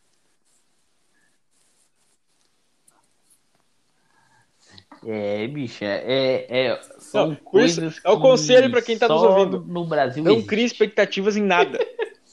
[5.05, 8.01] É, bicha, é, é, são não, coisas.
[8.05, 9.65] é o conselho para quem tá nos ouvindo.
[9.67, 11.85] No Brasil não crie expectativas em nada.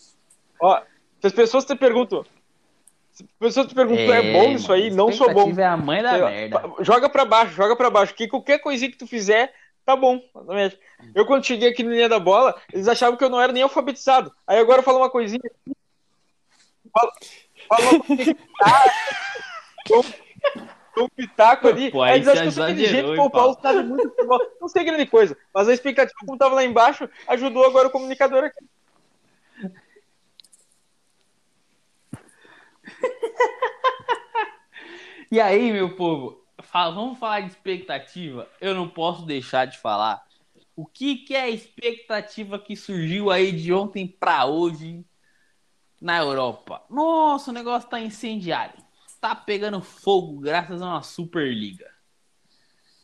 [0.61, 0.79] Ó,
[1.19, 2.25] se as pessoas te perguntam.
[3.11, 4.89] Se as pessoas te perguntam, é, é bom isso aí?
[4.89, 5.51] Não sou bom.
[5.57, 6.61] é a mãe da merda.
[6.79, 8.13] Joga para baixo, joga para baixo.
[8.13, 9.53] Que qualquer coisinha que tu fizer,
[9.85, 10.21] tá bom.
[11.13, 13.63] Eu, quando cheguei aqui na linha da bola, eles achavam que eu não era nem
[13.63, 14.31] alfabetizado.
[14.47, 15.41] Aí agora eu falo uma coisinha.
[17.69, 18.35] Uma coisinha.
[20.97, 21.91] um pitaco ali.
[21.91, 24.39] Pô, aí eles acham que eu sou inteligente, pô, o Paulo sabe muito futebol.
[24.59, 28.45] Não sei grande coisa, mas a expectativa, como tava lá embaixo, ajudou agora o comunicador
[28.45, 28.63] aqui.
[35.31, 38.49] e aí, meu povo, vamos falar de expectativa?
[38.59, 40.23] Eu não posso deixar de falar.
[40.75, 45.05] O que, que é a expectativa que surgiu aí de ontem para hoje
[46.01, 46.83] na Europa?
[46.89, 51.91] Nossa, o negócio tá incendiário tá pegando fogo graças a uma Superliga.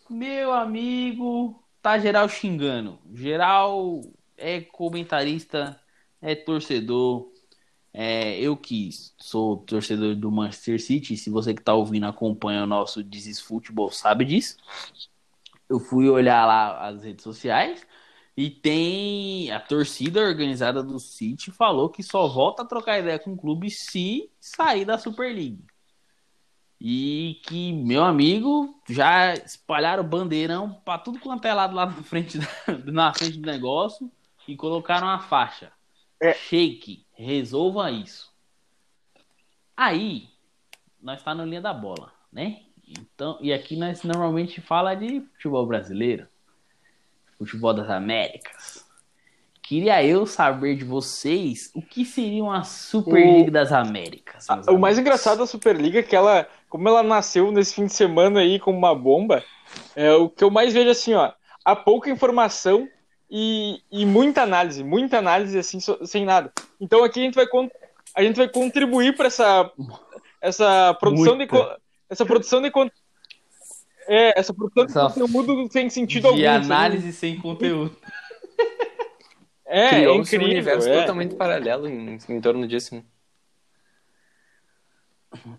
[0.09, 2.99] Meu amigo, tá geral xingando.
[3.13, 4.01] Geral
[4.37, 5.79] é comentarista,
[6.21, 7.31] é torcedor.
[7.97, 12.67] É, eu que sou torcedor do Manchester City, se você que tá ouvindo acompanha o
[12.67, 14.57] nosso Dizes Futebol sabe disso.
[15.69, 17.87] Eu fui olhar lá as redes sociais
[18.35, 23.31] e tem a torcida organizada do City falou que só volta a trocar ideia com
[23.31, 25.63] o clube se sair da Super League.
[26.79, 32.39] E que, meu amigo, já espalharam bandeirão para tudo quanto é lado lá na frente,
[32.91, 34.11] na frente do negócio.
[34.45, 35.71] e colocaram a faixa.
[36.21, 36.33] É.
[36.33, 38.33] Shake, resolva isso.
[39.75, 40.29] Aí,
[41.01, 42.61] nós tá na linha da bola, né?
[42.87, 46.27] Então, e aqui nós normalmente fala de futebol brasileiro,
[47.37, 48.85] futebol das Américas.
[49.61, 54.45] Queria eu saber de vocês o que seria uma Superliga das Américas.
[54.69, 58.41] O mais engraçado da Superliga é que ela, como ela nasceu nesse fim de semana
[58.41, 59.43] aí como uma bomba,
[59.95, 62.87] é o que eu mais vejo assim, ó, há pouca informação
[63.29, 66.51] e, e muita análise, muita análise assim so- sem nada.
[66.79, 67.45] Então aqui a gente vai
[68.15, 69.71] a gente vai contribuir para essa
[70.41, 71.57] essa produção de Muita.
[71.57, 71.77] co-
[72.09, 72.71] essa produção de
[74.07, 76.37] é, essa produção de Essa conteúdo sem sentido algum.
[76.39, 76.65] de sabe?
[76.65, 77.95] análise sem conteúdo.
[79.65, 80.47] É, é Criou-se um incrível.
[80.47, 81.01] universo é.
[81.01, 83.03] totalmente paralelo em, em torno disso.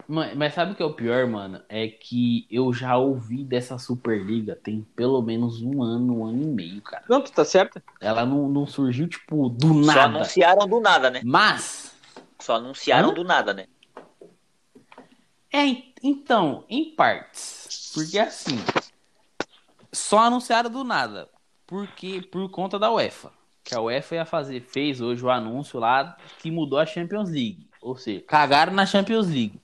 [0.08, 1.62] Mas, mas sabe o que é o pior, mano?
[1.68, 6.46] É que eu já ouvi dessa Superliga tem pelo menos um ano, um ano e
[6.46, 7.04] meio, cara.
[7.08, 7.82] Não, tu tá certo?
[8.00, 10.04] Ela não, não surgiu, tipo, do Só nada.
[10.18, 11.20] anunciaram do nada, né?
[11.24, 11.94] Mas,
[12.38, 13.14] Só anunciaram Hã?
[13.14, 13.66] do nada, né?
[15.52, 17.90] é, en- então, em partes.
[17.94, 18.58] Porque assim,
[19.92, 21.28] só anunciaram do nada.
[21.66, 23.32] Porque, por conta da UEFA.
[23.64, 27.68] Que a UEFA ia fazer, fez hoje o anúncio lá que mudou a Champions League.
[27.80, 29.60] Ou seja, cagaram na Champions League.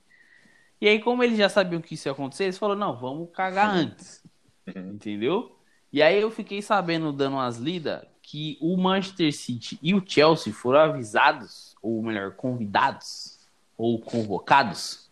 [0.83, 3.71] E aí, como eles já sabiam que isso ia acontecer, eles falaram, não, vamos cagar
[3.73, 4.21] antes.
[4.67, 5.57] Entendeu?
[5.93, 10.53] E aí eu fiquei sabendo, dando umas lidas, que o Manchester City e o Chelsea
[10.53, 13.39] foram avisados, ou melhor, convidados,
[13.79, 15.09] ou convocados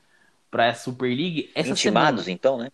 [0.50, 2.32] para a Super League essa Intimados, semana.
[2.32, 2.72] então, né?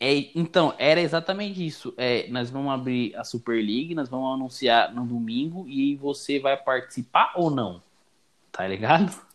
[0.00, 1.94] É, então, era exatamente isso.
[1.96, 6.56] É, nós vamos abrir a Super League, nós vamos anunciar no domingo e você vai
[6.56, 7.80] participar ou não.
[8.50, 9.29] Tá ligado?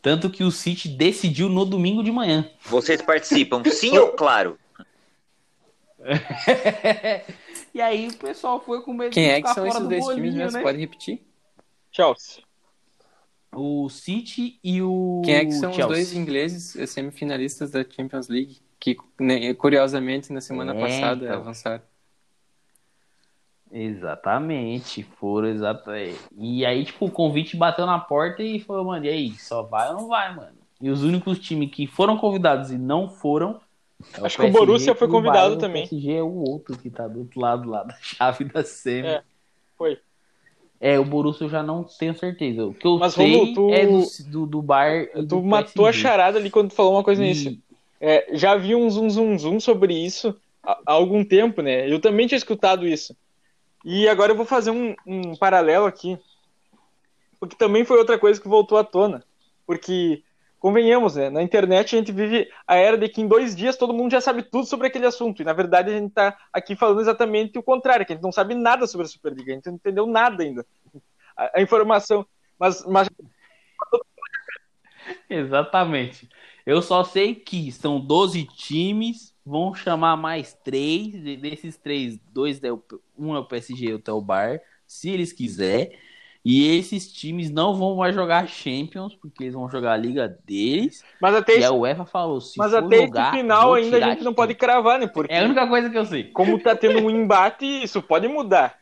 [0.00, 2.48] Tanto que o City decidiu no domingo de manhã.
[2.66, 4.58] Vocês participam, sim ou claro?
[7.74, 9.88] e aí o pessoal foi com medo Quem de é que são fora esses do
[9.88, 10.58] dois bolinho, times mesmo?
[10.58, 10.62] né?
[10.62, 11.22] Pode repetir?
[11.90, 12.42] Chelsea.
[13.54, 15.86] O City e o Quem é que são Chelsea.
[15.86, 18.58] os dois ingleses semifinalistas da Champions League?
[18.80, 21.36] Que, né, curiosamente, na semana É, passada então.
[21.38, 21.82] avançaram.
[23.76, 26.20] Exatamente, foram exatamente.
[26.38, 29.88] E aí, tipo, o convite bateu na porta e falou, mano, e aí, só vai
[29.88, 30.56] ou não vai, mano?
[30.80, 33.60] E os únicos times que foram convidados e não foram.
[34.16, 35.84] é Acho que o Borussia foi o convidado Bayern, também.
[35.84, 39.08] O PSG é o outro que tá do outro lado lá da chave da semi.
[39.08, 39.22] É,
[39.76, 39.98] foi.
[40.80, 42.64] É, o Borussia eu já não tenho certeza.
[42.66, 45.86] O que eu Mas, sei Romulo, tu- é do, do, do Bar Tu do matou
[45.86, 46.02] a PSG.
[46.02, 47.58] charada ali quando tu falou uma coisa E- nisso.
[48.00, 51.90] É, já vi um zoom, zoom, zoom sobre isso há, há algum tempo, né?
[51.90, 53.16] Eu também tinha escutado isso.
[53.84, 56.18] E agora eu vou fazer um, um paralelo aqui.
[57.38, 59.22] Porque também foi outra coisa que voltou à tona.
[59.66, 60.22] Porque,
[60.58, 61.28] convenhamos, né?
[61.28, 64.20] Na internet a gente vive a era de que em dois dias todo mundo já
[64.20, 65.42] sabe tudo sobre aquele assunto.
[65.42, 68.32] E na verdade a gente tá aqui falando exatamente o contrário, que a gente não
[68.32, 70.64] sabe nada sobre a Superliga, a gente não entendeu nada ainda.
[71.36, 72.26] A, a informação.
[72.58, 73.08] Mas, mas
[75.28, 76.28] Exatamente.
[76.64, 81.12] Eu só sei que são 12 times, vão chamar mais três.
[81.12, 82.82] de- Desses três, dois é o-
[83.18, 85.96] um é o PSG e outro é o Bar, se eles quiserem.
[86.44, 91.06] E esses times não vão mais jogar Champions, porque eles vão jogar a liga deles.
[91.20, 94.00] Mas até, E esse, a UEFA falou: se mas até jogar, esse final ainda a
[94.00, 95.06] gente não pode cravar, né?
[95.08, 96.32] Porque É a única coisa que eu sei.
[96.32, 98.78] como tá tendo um embate, isso pode mudar.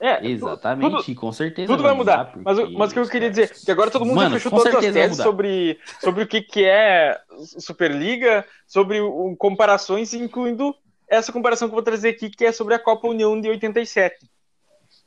[0.00, 1.66] É, Exatamente, tudo- com certeza.
[1.66, 2.32] Tudo vai mudar.
[2.44, 4.30] Mas, o- porque mas o que eu queria caras- dizer, que agora todo mundo Mano,
[4.30, 5.24] já fechou todas as teses mudar.
[5.24, 7.20] sobre, sobre o que, que é
[7.58, 10.72] Superliga, sobre o, comparações, incluindo
[11.08, 14.30] essa comparação que eu vou trazer aqui, que é sobre a Copa União de 87.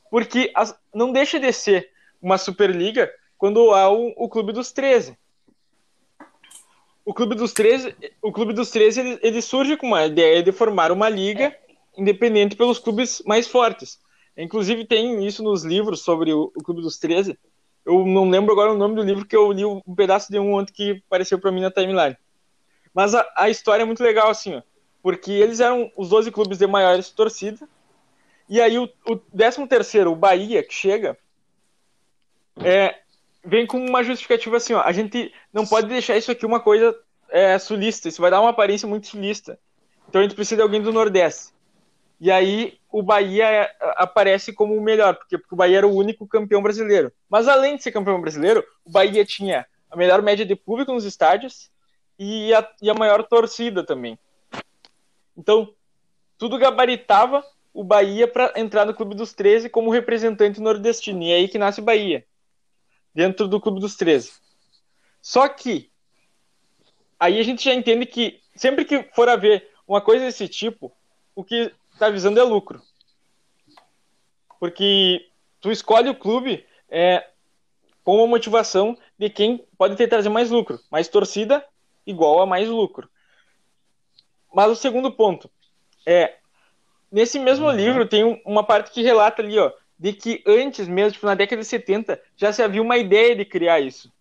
[0.10, 1.90] Porque as- não deixa de ser
[2.22, 5.18] uma Superliga quando há o, o Clube dos 13.
[7.06, 10.52] O Clube dos 13, o Clube dos 13 ele, ele surge com uma ideia de
[10.52, 11.56] formar uma liga
[11.98, 14.00] independente pelos clubes mais fortes.
[14.38, 17.38] Inclusive tem isso nos livros sobre o, Clube dos 13.
[17.86, 20.54] Eu não lembro agora o nome do livro que eu li um pedaço de um
[20.54, 22.18] ontem que apareceu para mim na timeline.
[22.94, 24.62] Mas a, a história é muito legal assim, ó,
[25.02, 27.68] porque eles eram os 12 clubes de maiores torcida.
[28.48, 31.18] E aí o, o 13 terceiro, o Bahia, que chega,
[32.58, 33.00] é,
[33.44, 36.96] vem com uma justificativa assim, ó, a gente não pode deixar isso aqui uma coisa
[37.30, 39.58] é, sulista, isso vai dar uma aparência muito sulista.
[40.08, 41.54] Então a gente precisa de alguém do Nordeste.
[42.20, 45.96] E aí o Bahia é, aparece como o melhor, porque, porque o Bahia era o
[45.96, 47.12] único campeão brasileiro.
[47.30, 51.06] Mas além de ser campeão brasileiro, o Bahia tinha a melhor média de público nos
[51.06, 51.72] estádios
[52.20, 54.20] e a, e a maior torcida também.
[55.38, 55.74] Então,
[56.38, 61.24] tudo gabaritava o Bahia para entrar no Clube dos 13 como representante nordestino.
[61.24, 62.26] E é aí que nasce o Bahia,
[63.14, 64.34] dentro do Clube dos 13.
[65.22, 65.90] Só que,
[67.20, 70.92] aí a gente já entende que sempre que for haver uma coisa desse tipo,
[71.36, 72.82] o que tá visando é lucro.
[74.60, 75.28] Porque
[75.60, 77.28] tu escolhe o clube é,
[78.04, 80.80] com uma motivação de quem pode ter trazer mais lucro.
[80.90, 81.64] Mais torcida
[82.06, 83.08] igual a mais lucro.
[84.52, 85.50] Mas o segundo ponto
[86.04, 86.38] é
[87.12, 87.76] nesse mesmo uhum.
[87.76, 91.62] livro tem uma parte que relata ali, ó, de que antes mesmo, tipo, na década
[91.62, 94.12] de 70, já se havia uma ideia de criar isso.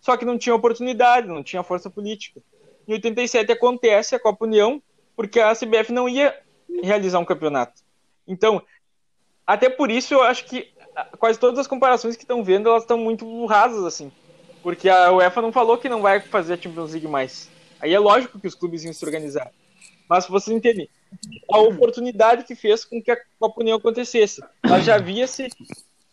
[0.00, 2.42] Só que não tinha oportunidade, não tinha força política.
[2.86, 4.82] Em 87 acontece a Copa União,
[5.14, 6.36] porque a CBF não ia
[6.82, 7.82] realizar um campeonato.
[8.26, 8.62] Então,
[9.46, 10.72] até por isso eu acho que
[11.18, 14.12] quase todas as comparações que estão vendo, elas estão muito rasas, assim.
[14.62, 17.48] Porque a UEFA não falou que não vai fazer a Champions League mais.
[17.80, 19.50] Aí é lógico que os clubes iam se organizar.
[20.08, 20.88] Mas você entende
[21.50, 24.42] a oportunidade que fez com que a Copa União acontecesse.
[24.62, 25.48] Mas já havia-se,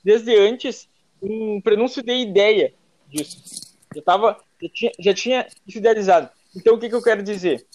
[0.04, 0.88] desde antes,
[1.22, 2.74] um prenúncio de ideia
[3.10, 3.76] disso.
[3.96, 6.30] Já, tava, já, tinha, já tinha idealizado.
[6.56, 7.66] Então, o que, que eu quero dizer?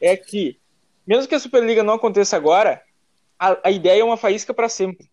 [0.00, 0.56] É que,
[1.06, 2.82] mesmo que a Superliga não aconteça agora,
[3.38, 5.10] a, a ideia é uma faísca para sempre.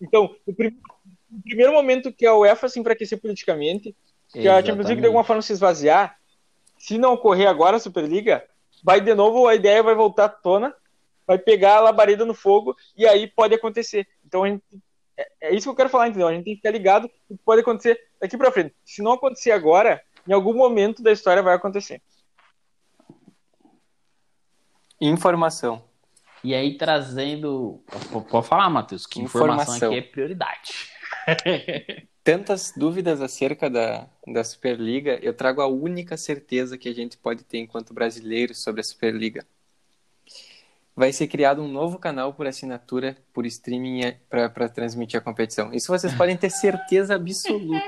[0.00, 0.76] Então, o, prim,
[1.44, 3.94] primeiro momento que a UEFA se enfraquecer politicamente,
[4.28, 4.48] que Exatamente.
[4.48, 6.18] a Champions League de alguma forma se esvaziar,
[6.78, 8.44] se não ocorrer agora a Superliga,
[8.82, 10.74] vai de novo, a ideia vai voltar à tona,
[11.26, 14.06] vai pegar a labareda no fogo e aí pode acontecer.
[14.26, 14.62] Então gente,
[15.16, 16.28] é, é, isso que eu quero falar, entendeu?
[16.28, 18.74] A gente tem que ficar ligado que pode acontecer daqui para frente.
[18.84, 22.02] Se não acontecer agora, em algum momento da história vai acontecer.
[25.04, 25.82] Informação.
[26.44, 27.82] E aí trazendo.
[28.30, 30.92] Pode falar, Matheus, que informação, informação aqui é prioridade.
[32.24, 37.42] tantas dúvidas acerca da, da Superliga, eu trago a única certeza que a gente pode
[37.44, 39.44] ter enquanto brasileiros sobre a Superliga.
[40.94, 45.72] Vai ser criado um novo canal por assinatura, por streaming é, para transmitir a competição.
[45.72, 47.82] Isso vocês podem ter certeza absoluta.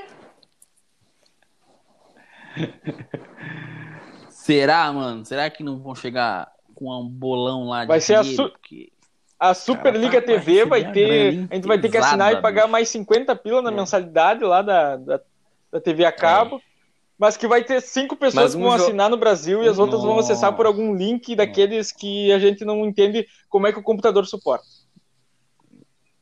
[4.30, 5.24] Será, mano?
[5.24, 8.50] Será que não vão chegar com um bolão lá de Vai ser a su...
[8.50, 8.92] Porque...
[9.38, 11.46] A Superliga Cara, TV vai ter.
[11.50, 13.74] A gente vai ter que assinar e pagar mais 50 pila na é.
[13.74, 15.20] mensalidade lá da, da,
[15.72, 16.56] da TV a cabo.
[16.56, 16.60] É.
[17.18, 20.18] Mas que vai ter cinco pessoas que vão assinar no Brasil e as outras vão
[20.18, 24.26] acessar por algum link daqueles que a gente não entende como é que o computador
[24.26, 24.66] suporta.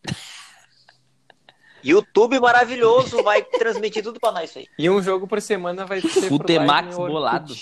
[1.82, 4.66] YouTube maravilhoso, vai transmitir tudo pra nós isso aí.
[4.78, 7.55] E um jogo por semana vai ser Futemax bolado.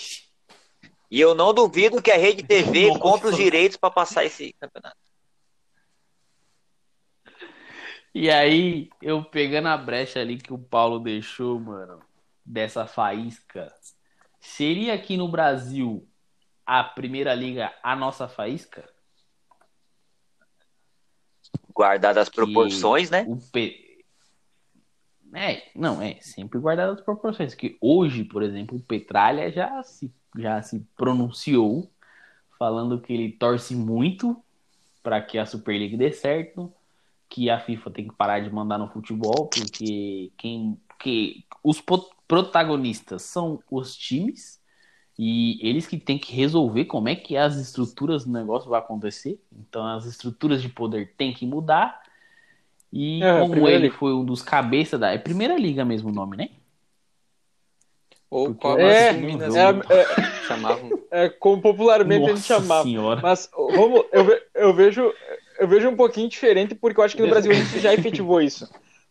[1.11, 3.01] E eu não duvido que a Rede TV Nossa.
[3.01, 4.97] compre os direitos para passar esse campeonato.
[8.15, 12.01] E aí, eu pegando a brecha ali que o Paulo deixou, mano,
[12.45, 13.73] dessa faísca,
[14.41, 16.07] seria aqui no Brasil
[16.67, 18.89] a primeira liga a nossa faísca?
[21.73, 23.27] Guardadas as proporções, né?
[23.53, 24.05] Pe...
[25.33, 27.55] É, não, é, sempre guardadas as proporções.
[27.55, 31.91] Que hoje, por exemplo, o Petralha já se, já se pronunciou
[32.59, 34.37] falando que ele torce muito
[35.03, 36.73] para que a Superliga dê certo
[37.31, 41.83] que a FIFA tem que parar de mandar no futebol, porque quem que os
[42.27, 44.61] protagonistas são os times
[45.19, 49.41] e eles que têm que resolver como é que as estruturas do negócio vai acontecer.
[49.53, 52.03] Então as estruturas de poder têm que mudar.
[52.93, 53.95] E é, como ele liga.
[53.97, 56.51] foi um dos cabeças da é primeira liga mesmo o nome, né?
[58.31, 60.91] Ou como é, é, é, chamavam.
[61.11, 62.83] É, como popularmente Nossa a gente chamava.
[62.85, 63.21] Senhora.
[63.21, 65.13] Mas vamos, eu, eu vejo
[65.61, 68.41] eu vejo um pouquinho diferente, porque eu acho que no Brasil a gente já efetivou
[68.41, 68.67] isso.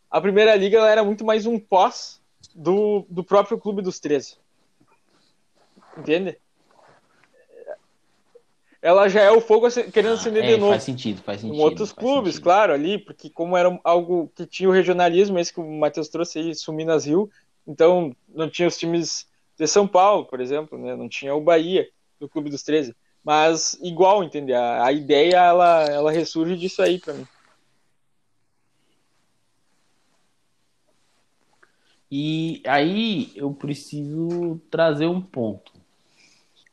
[0.10, 2.20] A primeira liga ela era muito mais um pós
[2.56, 4.38] do, do próprio Clube dos 13.
[5.96, 6.38] Entende?
[8.82, 10.72] Ela já é o fogo querendo acender ah, é, de novo.
[10.72, 11.58] Faz sentido, faz sentido.
[11.58, 12.44] Com outros clubes, sentido.
[12.46, 16.40] claro, ali, porque como era algo que tinha o regionalismo, esse que o Matheus trouxe
[16.40, 17.30] aí, Suminas Rio,
[17.70, 20.96] então não tinha os times de São Paulo, por exemplo, né?
[20.96, 21.88] não tinha o Bahia
[22.20, 22.96] do Clube dos 13.
[23.24, 24.58] Mas igual, entendeu?
[24.58, 27.28] A, a ideia ela, ela ressurge disso aí para mim.
[32.12, 35.72] E aí eu preciso trazer um ponto.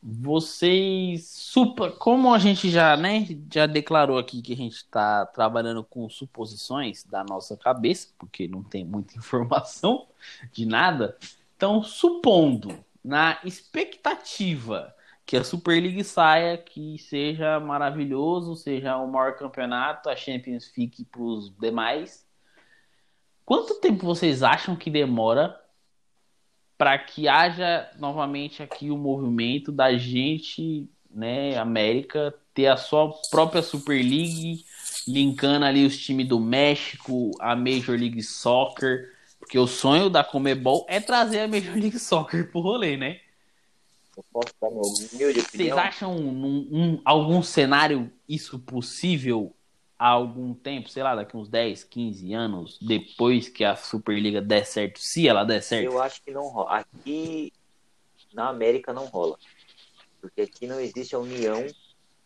[0.08, 5.82] Vocês, super, como a gente já, né, já declarou aqui que a gente está trabalhando
[5.82, 10.06] com suposições da nossa cabeça, porque não tem muita informação
[10.52, 11.18] de nada.
[11.56, 14.94] Então, supondo na expectativa
[15.24, 21.04] que a Super League saia, que seja maravilhoso, seja o maior campeonato, a Champions fique
[21.04, 22.24] para os demais.
[23.44, 25.60] Quanto tempo vocês acham que demora
[26.76, 33.62] para que haja novamente aqui o movimento da gente, né, América, ter a sua própria
[33.62, 34.64] Super League,
[35.08, 40.84] linkando ali os times do México, a Major League Soccer, porque o sonho da Comebol
[40.88, 43.20] é trazer a Major League Soccer pro rolê, né?
[44.16, 49.54] Eu posso dar meu humilde Vocês acham num- um- algum cenário isso possível
[49.98, 54.64] há algum tempo, sei lá, daqui uns 10, 15 anos, depois que a Superliga der
[54.66, 55.84] certo, se ela der certo?
[55.92, 56.76] Eu acho que não rola.
[56.78, 57.52] Aqui
[58.32, 59.38] na América não rola.
[60.20, 61.64] Porque aqui não existe a união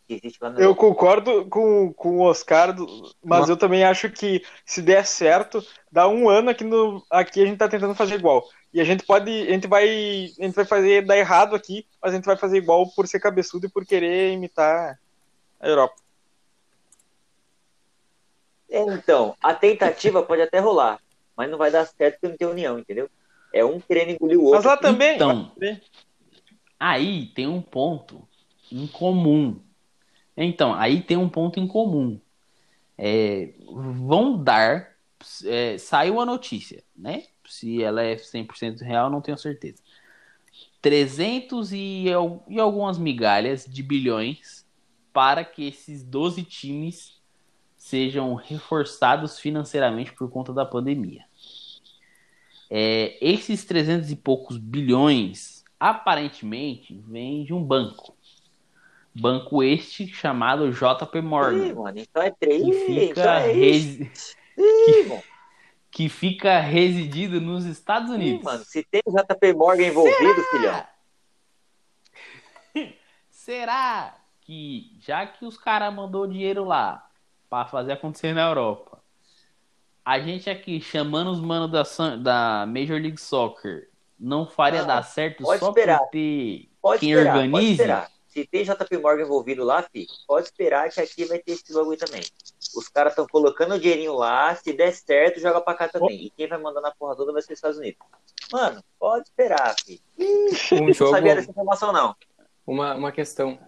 [0.08, 0.80] que existe lá na Eu Europa.
[0.80, 2.74] concordo com, com o Oscar,
[3.22, 7.42] mas Uma- eu também acho que se der certo, dá um ano aqui, no, aqui
[7.42, 8.44] a gente tá tentando fazer igual.
[8.72, 12.12] E a gente pode, a gente vai, a gente vai fazer dar errado aqui, mas
[12.12, 14.98] a gente vai fazer igual por ser cabeçudo e por querer imitar
[15.60, 15.94] a Europa.
[18.70, 21.00] Então, a tentativa pode até rolar,
[21.36, 23.10] mas não vai dar certo porque não tem união, entendeu?
[23.52, 24.58] É um querendo engolir o outro.
[24.58, 25.16] Mas lá também.
[25.16, 25.50] Então,
[26.78, 28.26] aí tem um ponto
[28.70, 29.60] em comum.
[30.36, 32.20] Então, aí tem um ponto em comum.
[32.96, 34.96] É, vão dar.
[35.44, 37.24] é, saiu a notícia, né?
[37.48, 39.82] Se ela é 100% real, não tenho certeza.
[40.80, 42.04] 300 e,
[42.48, 44.64] e algumas migalhas de bilhões
[45.12, 47.19] para que esses 12 times
[47.80, 51.24] sejam reforçados financeiramente por conta da pandemia.
[52.68, 58.14] É, esses 300 e poucos bilhões aparentemente vêm de um banco.
[59.14, 62.62] Banco este chamado JP Ih, Morgan, mano, então é três.
[62.62, 63.98] que então fica, é isso.
[63.98, 65.22] resi- Ih, mano.
[65.90, 68.44] que fica residido nos Estados Ih, Unidos.
[68.44, 70.84] mano, se tem JP Morgan envolvido, filhão.
[73.30, 77.09] Será que, já que os caras mandou dinheiro lá
[77.50, 79.02] para fazer acontecer na Europa,
[80.04, 85.02] a gente aqui chamando os manos da, da Major League Soccer não faria Não, dar
[85.02, 85.98] certo pode só esperar.
[85.98, 87.72] por ter Pode quem esperar, pode organize?
[87.72, 88.10] esperar.
[88.28, 91.98] Se tem JP Morgan envolvido lá, fi, pode esperar que aqui vai ter esse bagulho
[91.98, 92.22] também.
[92.76, 96.26] Os caras estão colocando o dinheirinho lá, se der certo, joga pra cá também.
[96.26, 97.98] E quem vai mandar na porra toda vai ser os Estados Unidos.
[98.52, 100.00] Mano, pode esperar, fi.
[100.72, 102.14] Um Não jogo, sabia dessa informação, não.
[102.66, 103.58] uma, uma questão.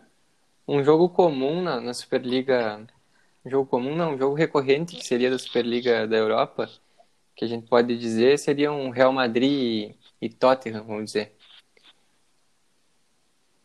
[0.67, 2.87] Um jogo comum na, na Superliga.
[3.45, 6.71] Jogo comum, não, jogo recorrente que seria da Superliga da Europa,
[7.35, 11.35] que a gente pode dizer, seria um Real Madrid e, Tottenham, vamos dizer.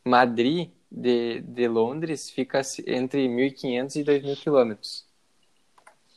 [0.03, 5.05] Madrid de, de Londres fica entre 1.500 e 2.000 quilômetros.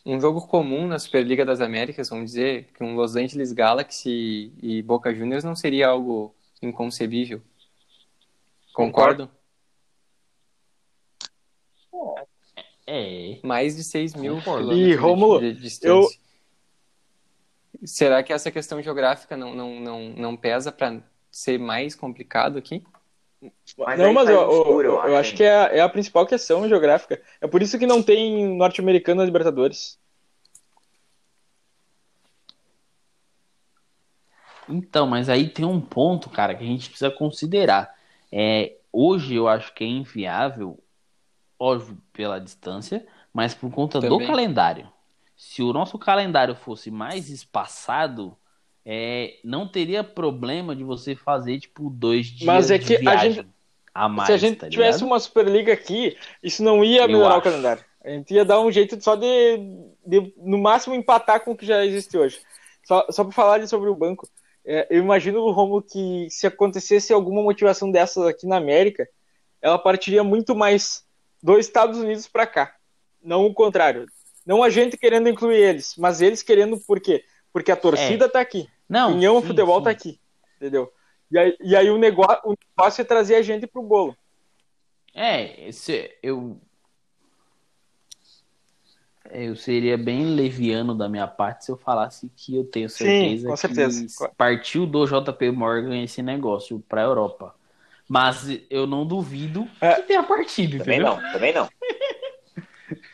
[0.06, 4.80] Um jogo comum na Superliga das Américas, vamos dizer, que um Los Angeles Galaxy e
[4.82, 7.42] Boca Juniors não seria algo inconcebível.
[8.72, 9.28] Concordam?
[12.92, 13.38] É.
[13.44, 16.18] Mais de 6 mil quilômetros E, Rômulo, de, de distância.
[17.84, 22.82] Será que essa questão geográfica não, não, não, não pesa para ser mais complicado aqui?
[23.78, 25.80] Mas não, mas faz eu, escuro, eu, eu eu acho, acho que é, a- é
[25.80, 27.22] a principal questão geográfica.
[27.40, 29.96] É por isso que não tem norte-americano na Libertadores.
[34.68, 37.94] Então, mas aí tem um ponto, cara, que a gente precisa considerar.
[38.32, 40.78] É, hoje eu acho que é inviável,
[41.60, 44.26] óbvio, pela distância, mas por conta do Também.
[44.26, 44.88] calendário.
[45.36, 48.36] Se o nosso calendário fosse mais espaçado,
[48.84, 52.98] é, não teria problema de você fazer, tipo, dois dias Mas é de que a
[52.98, 53.48] viagem gente-
[53.94, 57.42] a mais, Se a gente tá tivesse uma Superliga aqui, isso não ia melhorar o
[57.42, 57.84] calendário.
[58.02, 59.58] A gente ia dar um jeito só de,
[60.06, 62.40] de, no máximo, empatar com o que já existe hoje.
[62.84, 64.26] Só, só para falar sobre o banco,
[64.64, 69.06] é, eu imagino, Romulo, que se acontecesse alguma motivação dessas aqui na América,
[69.60, 71.04] ela partiria muito mais
[71.42, 72.74] dos Estados Unidos para cá.
[73.22, 74.06] Não o contrário.
[74.46, 77.24] Não a gente querendo incluir eles, mas eles querendo por quê?
[77.52, 78.68] Porque a torcida tá aqui.
[78.88, 79.84] Não, União sim, Futebol sim.
[79.84, 80.20] tá aqui.
[80.56, 80.92] Entendeu?
[81.30, 84.16] E aí, e aí o, negócio, o negócio é trazer a gente pro bolo.
[85.14, 86.60] É, esse, eu.
[89.32, 93.48] Eu seria bem leviano da minha parte se eu falasse que eu tenho Sim, certeza
[93.48, 94.28] com certeza.
[94.28, 97.54] que partiu do JP Morgan esse negócio para a Europa.
[98.10, 99.94] Mas eu não duvido É.
[99.94, 101.16] que tenha partido, Também entendeu?
[101.16, 101.68] não, também não.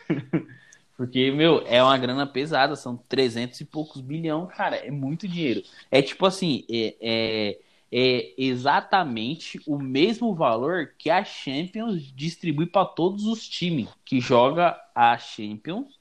[0.97, 5.63] Porque, meu, é uma grana pesada, são 300 e poucos bilhão, cara, é muito dinheiro.
[5.91, 7.59] É tipo assim, é, é,
[7.93, 14.81] é exatamente o mesmo valor que a Champions distribui para todos os times que joga
[14.95, 15.99] a Champions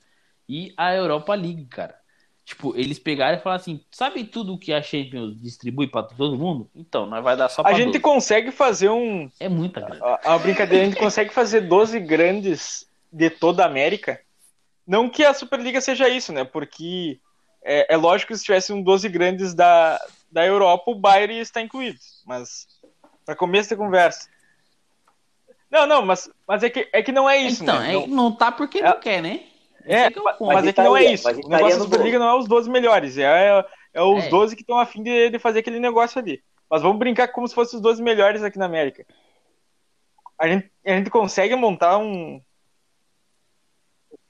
[0.48, 2.00] e a Europa League, cara.
[2.46, 6.70] Tipo, eles pegaram e falaram assim, sabe tudo que a Champions distribui para todo mundo?
[6.76, 9.28] Então, nós vai dar só A para gente consegue fazer um.
[9.39, 10.06] É muita grana.
[10.24, 14.22] A, a brincadeira, a gente consegue fazer 12 grandes de toda a América.
[14.86, 16.43] Não que a Superliga seja isso, né?
[16.43, 17.20] Porque
[17.64, 20.00] é, é lógico que se tivesse um 12 grandes da,
[20.32, 21.98] da Europa, o Bayern está incluído.
[22.28, 22.68] Mas,
[23.26, 24.30] para começo da conversa.
[25.72, 27.89] Não, não, mas, mas é, que, é que não é isso, então, né?
[27.89, 29.46] é- Não- não tá porque É- não quer, né?
[29.86, 31.30] É, o mas, mas é que não é isso.
[31.30, 33.64] O negócio da Superliga não é os 12 melhores, é,
[33.94, 34.30] é os É.
[34.30, 36.44] 12 que estão afim de, de fazer aquele negócio ali.
[36.70, 39.06] Mas vamos brincar como se fossem os 12 melhores aqui na América.
[40.38, 42.42] A gente, a gente consegue montar um.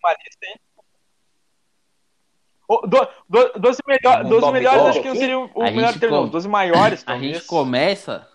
[0.04, 0.56] Uma lista aí.
[2.68, 5.72] O, do, do, 12, melhor, Um 12 top melhores acho que não seria o A
[5.72, 6.24] melhor termo, não.
[6.26, 8.28] com- 12 maiores, A gente começa.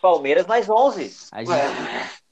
[0.00, 1.28] Palmeiras mais 11.
[1.32, 2.23] A gente...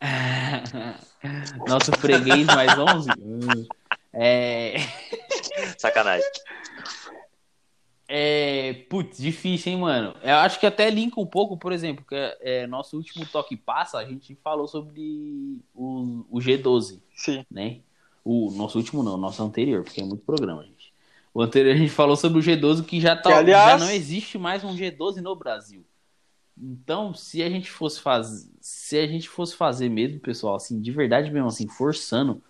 [1.68, 3.10] Nosso freguês mais 11.
[3.20, 3.66] Hum.
[4.18, 4.76] É.
[5.76, 6.24] Sacanagem.
[8.08, 10.14] É, putz, difícil, hein, mano?
[10.22, 13.58] Eu acho que até linka um pouco, por exemplo, que é, é, nosso último toque
[13.58, 17.44] passa, a gente falou sobre o, o G12, Sim.
[17.50, 17.80] né?
[18.24, 20.94] O nosso último não, o nosso anterior, porque é muito programa, gente.
[21.34, 23.92] O anterior a gente falou sobre o G12 que já tá, Que, aliás- já não
[23.92, 25.84] existe mais um G12 no Brasil.
[26.58, 30.90] Então, se a gente fosse fazer, se a gente fosse fazer mesmo, pessoal, assim, de
[30.90, 32.42] verdade mesmo, assim, forçando,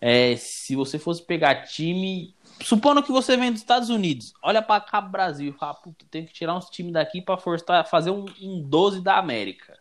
[0.00, 4.80] é, se você fosse pegar time, supondo que você vem dos Estados Unidos, olha pra
[4.80, 8.24] cá pro Brasil fala, puta, tem que tirar uns times daqui pra forçar, fazer um,
[8.40, 9.76] um 12 da América.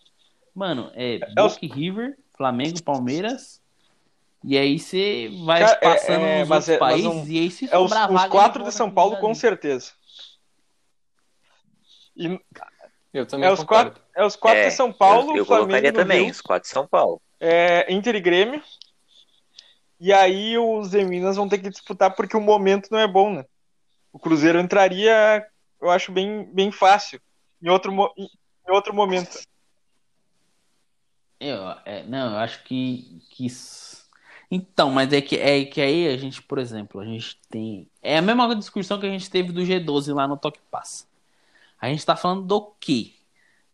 [0.53, 3.61] Mano, é os- Boca e River, Flamengo, Palmeiras,
[4.43, 7.51] e aí você vai Cara, é- passando é, mas é- mas países, um- e aí
[7.51, 9.91] se É os, sobrar os vaga, quatro de São Paulo, com certeza.
[12.17, 12.39] E
[13.15, 13.91] Eu também é os, concordo.
[13.91, 16.41] quatro, é os quatro É, de São Paulo, eu, eu Flamengo colocaria também, Rio, os
[16.41, 17.21] quatro de São Paulo.
[17.39, 18.61] é, Inter e Grêmio.
[19.99, 23.33] E aí os de Minas vão ter que disputar porque o momento não é bom,
[23.33, 23.45] né?
[24.11, 25.45] O Cruzeiro entraria,
[25.81, 27.21] eu acho, bem, bem fácil.
[27.61, 28.27] Em outro, em
[28.67, 29.39] em outro momento.
[31.39, 34.05] Eu, é, não, eu acho que, que isso-
[34.49, 37.87] Então, mas é que, é que aí a gente, por exemplo, a gente tem.
[38.01, 41.05] É a mesma discussão que a gente teve do G12 lá no Toque Passa.
[41.79, 43.11] A gente tá falando do quê?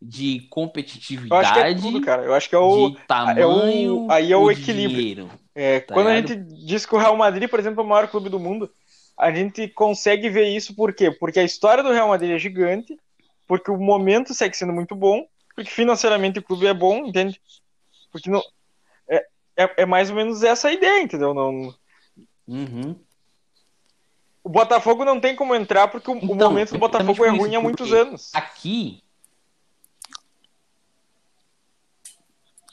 [0.02, 2.24] De Eu acho que é competitividade, tudo, cara.
[2.24, 2.90] Eu acho que é o.
[2.90, 4.98] de tamanho, aí é o de equilíbrio.
[4.98, 5.30] dinheiro.
[5.54, 8.08] é, tá quando a gente diz que o Real Madrid, por exemplo, é o maior
[8.08, 8.70] clube do mundo,
[9.18, 11.12] a gente consegue ver isso por quê?
[11.12, 12.98] Porque a história do Real Madrid é gigante,
[13.48, 15.24] porque o momento segue sendo muito bom,
[15.56, 17.40] porque financeiramente o clube é bom, entende?
[18.12, 18.42] Porque não.
[19.08, 19.26] É,
[19.56, 21.34] é, é mais ou menos essa a ideia, entendeu?
[21.34, 21.74] Não,
[22.48, 22.96] Uhum.
[24.44, 27.56] O Botafogo não tem como entrar porque o, o Então, momento do Botafogo é ruim
[27.56, 28.32] há muitos anos.
[28.34, 29.04] Aqui.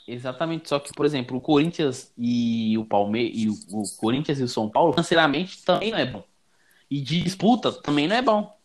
[0.07, 4.43] Exatamente, só que, por exemplo, o Corinthians e o Palmeiras e o, o Corinthians e
[4.43, 6.23] o São Paulo, financeiramente, também não é bom.
[6.89, 8.57] E de disputa também não é bom.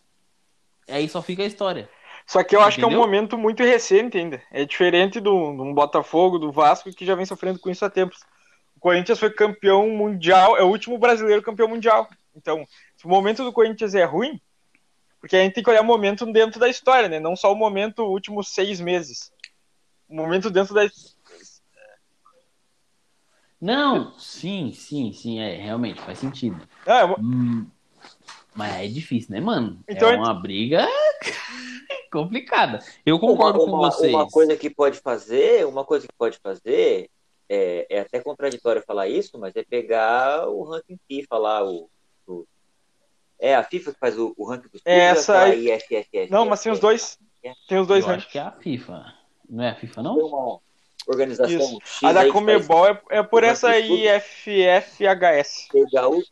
[0.89, 1.89] Aí só fica a história.
[2.27, 3.03] Só que eu acho que é Entendeu?
[3.03, 4.41] um momento muito recente ainda.
[4.51, 8.21] É diferente do, do Botafogo, do Vasco, que já vem sofrendo com isso há tempos.
[8.75, 12.09] O Corinthians foi campeão mundial, é o último brasileiro campeão mundial.
[12.35, 12.67] Então,
[12.97, 14.41] se o momento do Corinthians é ruim,
[15.21, 17.19] porque a gente tem que olhar o momento dentro da história, né?
[17.21, 19.33] Não só o momento últimos seis meses.
[20.09, 20.83] O momento dentro da.
[23.61, 26.69] Não, sim, sim, sim, é, realmente faz sentido.
[26.87, 27.67] Ah, é- Hum,
[28.55, 29.83] mas é difícil, né, mano?
[29.89, 30.87] Então, é uma briga
[32.13, 32.81] complicada.
[33.07, 34.13] Eu concordo uma, com uma- vocês.
[34.13, 37.09] Uma coisa que pode fazer, uma coisa que pode fazer,
[37.49, 41.89] é, é até contraditório falar isso, mas é pegar o ranking FIFA lá, o-
[43.45, 45.71] é a FIFA que faz o, o ranking dos É clubes, essa é aí.
[45.73, 46.31] aquela IFFF?
[46.31, 47.19] Não, mas tem os dois.
[47.69, 48.15] Tem os dois né?
[48.15, 49.05] acho que é a FIFA.
[49.51, 50.17] Não é a FIFA, não?
[50.17, 50.61] Tem uma
[51.07, 51.79] organização Isso.
[51.85, 53.79] X A aí da Comebol é, é por essa.
[53.79, 55.69] IFFHS.
[55.71, 56.23] pegar o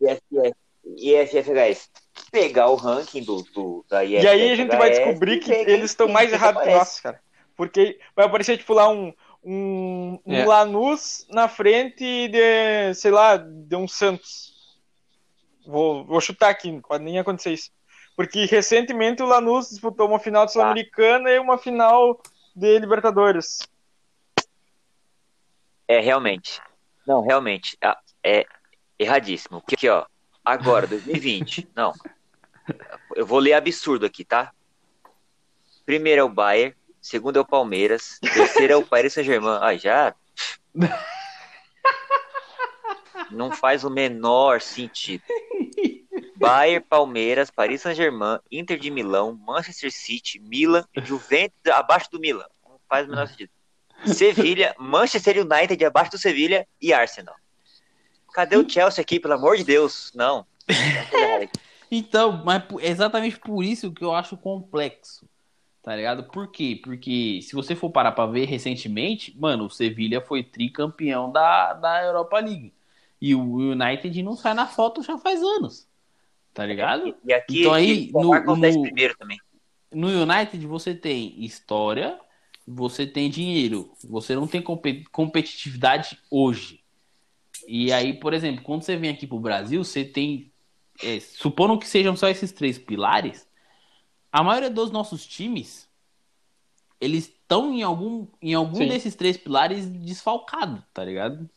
[0.00, 0.54] IFF,
[0.96, 1.90] IFFHS,
[2.30, 5.90] pegar o ranking do, do da IFFHS E aí a gente vai descobrir que eles
[5.90, 7.20] estão mais errados que nós, cara.
[7.56, 10.46] Porque vai aparecer, tipo, lá um, um, um É.
[10.46, 14.49] Lanús na frente de, sei lá, de um Santos.
[15.66, 17.70] Vou, vou chutar aqui, pode nem acontecer isso.
[18.16, 22.20] Porque recentemente o Lanús disputou uma final de Sul-Americana e uma final
[22.54, 23.60] de Libertadores.
[25.88, 26.60] É, realmente.
[27.06, 27.76] Não, realmente.
[27.82, 28.44] ah, É
[28.98, 29.62] erradíssimo.
[29.62, 30.04] Porque, ó,
[30.44, 31.68] agora, 2020.
[31.74, 31.92] não.
[33.16, 34.52] Eu vou ler absurdo aqui, tá?
[35.84, 39.58] Primeiro é o Bayern, segundo é o Palmeiras, terceiro é o Paris Saint-Germain.
[39.60, 40.14] Ah, já.
[43.30, 45.24] Não faz o menor sentido.
[46.40, 52.46] Bayern, Palmeiras, Paris Saint-Germain, Inter de Milão, Manchester City, Milan, Juventus abaixo do Milan.
[52.66, 53.50] Não faz o menor sentido.
[54.06, 57.34] Sevilha, Manchester United abaixo do Sevilha e Arsenal.
[58.32, 60.10] Cadê o Chelsea aqui, pelo amor de Deus?
[60.14, 60.46] Não.
[61.92, 65.28] Então, mas é exatamente por isso que eu acho complexo.
[65.82, 66.22] Tá ligado?
[66.22, 66.80] Por quê?
[66.80, 72.04] Porque se você for parar pra ver recentemente, mano, o Sevilha foi tricampeão da, da
[72.04, 72.72] Europa League.
[73.20, 75.89] E o United não sai na foto já faz anos.
[76.52, 77.14] Tá ligado?
[77.24, 79.38] E aqui Então aí, no- marcam os 10 no- primeiro também.
[79.92, 82.18] No United você tem história,
[82.66, 86.80] você tem dinheiro, você não tem compe- competitividade hoje.
[87.66, 90.50] E aí, por exemplo, quando você vem aqui pro Brasil, você tem
[91.02, 93.48] é, supondo que sejam só esses três pilares,
[94.30, 95.88] a maioria dos nossos times,
[97.00, 98.88] eles estão em algum, em algum Sim.
[98.88, 101.48] desses três pilares desfalcado, tá ligado?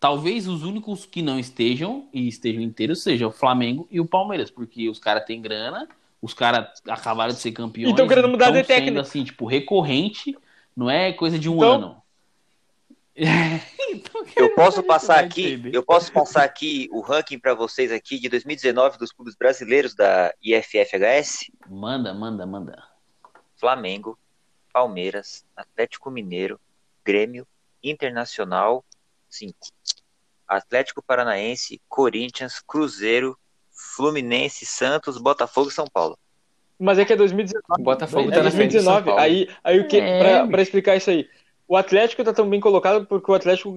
[0.00, 4.50] Talvez os únicos que não estejam e estejam inteiros sejam o Flamengo e o Palmeiras,
[4.50, 5.88] porque os caras têm grana,
[6.22, 7.92] os caras acabaram de ser campeões.
[7.92, 9.00] E tão querendo mudar tão de sendo, técnico.
[9.00, 10.36] assim, tipo, recorrente,
[10.76, 12.02] não é coisa de um Então- ano.
[13.90, 18.28] Então, Eu posso passar aqui, eu posso passar aqui o ranking para vocês aqui de
[18.28, 21.50] 2019 dos clubes brasileiros da IFFHS.
[21.68, 22.80] Manda, manda, manda.
[23.56, 24.16] Flamengo,
[24.72, 26.60] Palmeiras, Atlético Mineiro,
[27.04, 27.46] Grêmio,
[27.82, 28.84] Internacional,
[29.28, 29.54] 5.
[30.46, 33.36] Atlético Paranaense, Corinthians, Cruzeiro,
[33.70, 36.18] Fluminense, Santos, Botafogo e São Paulo.
[36.78, 37.64] Mas é que é 2019.
[37.80, 39.04] O Botafogo É tá na frente do São 2019.
[39.06, 39.20] Paulo.
[39.20, 39.98] Aí, aí o que?
[39.98, 41.28] É, pra, explicar isso aí.
[41.66, 43.76] O Atlético tá tão bem colocado porque o Atlético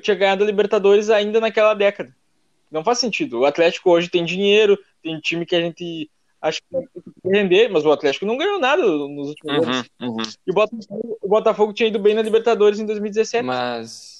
[0.00, 2.14] tinha ganhado a Libertadores ainda naquela década.
[2.70, 3.40] Não faz sentido.
[3.40, 6.84] O Atlético hoje tem dinheiro, tem time que a gente acha que vai
[7.24, 9.90] render, mas o Atlético não ganhou nada nos últimos anos.
[10.00, 10.16] uhum.
[10.46, 13.44] E o Botafogo, o Botafogo tinha ido bem na Libertadores em 2017.
[13.44, 14.13] Mas.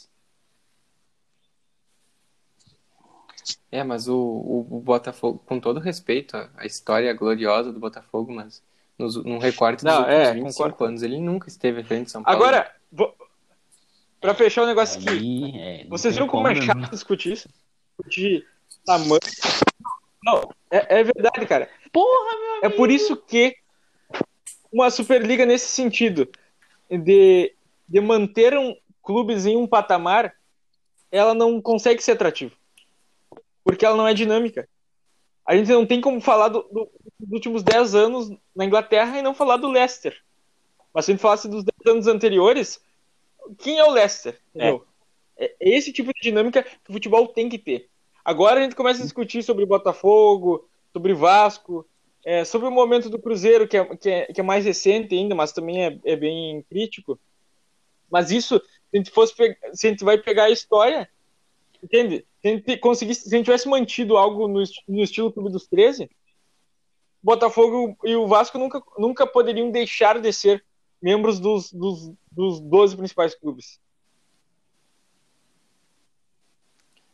[3.71, 8.33] É, mas o, o, o Botafogo, com todo respeito à, à história gloriosa do Botafogo,
[8.33, 8.63] mas
[8.99, 10.85] nos, num recorte dos Não, últimos é, 25 concordo.
[10.85, 12.39] anos, ele nunca esteve à frente de São Paulo.
[12.39, 13.15] Agora, vou,
[14.21, 17.49] pra fechar o negócio aqui, é, Vocês viram como é né, chato discutir isso?
[17.99, 18.47] Discutir
[18.87, 19.21] tamanho.
[20.25, 21.69] Não, é, é verdade, cara.
[21.93, 23.57] Porra, meu É por isso que
[24.73, 26.29] uma Superliga nesse sentido
[26.91, 27.55] de,
[27.89, 30.35] de manter um, clubes em um patamar,
[31.13, 32.53] ela não consegue ser atrativa.
[33.65, 34.69] Porque ela não é dinâmica.
[35.47, 39.23] A gente não tem como falar do- do- dos últimos 10 anos na Inglaterra e
[39.23, 40.17] não falar do Leicester.
[40.93, 42.81] Mas se a gente falasse dos 10 anos anteriores,
[43.59, 44.39] quem é o Leicester?
[44.55, 44.87] entendeu?
[45.37, 47.89] É, é esse tipo de dinâmica que o futebol tem que ter.
[48.25, 51.87] Agora a gente começa a discutir sobre Botafogo, sobre Vasco,
[52.25, 55.35] é, sobre o momento do Cruzeiro, que é, que é, que é mais recente ainda,
[55.35, 57.19] mas também é, é bem crítico.
[58.11, 59.35] Mas isso, se a gente fosse
[59.73, 61.07] se a gente vai pegar a história,
[61.85, 62.27] entende?
[62.41, 65.67] Se a gente conseguisse, se a gente tivesse mantido algo no, no estilo Clube dos
[65.67, 66.11] 13,
[67.23, 70.65] Botafogo e o Vasco nunca, nunca poderiam deixar de ser
[71.01, 73.81] membros dos, dos, dos 12 principais clubes.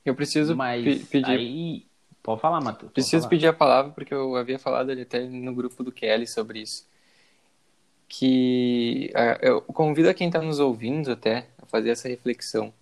[0.05, 1.31] Eu preciso Mas pe- pedir.
[1.31, 1.87] aí...
[2.23, 2.93] Pode falar, Matheus.
[2.93, 3.31] Preciso falar.
[3.31, 6.87] pedir a palavra porque eu havia falado ali até no grupo do Kelly sobre isso.
[8.09, 12.75] Que ah, eu convido a quem está nos ouvindo até a fazer essa reflexão.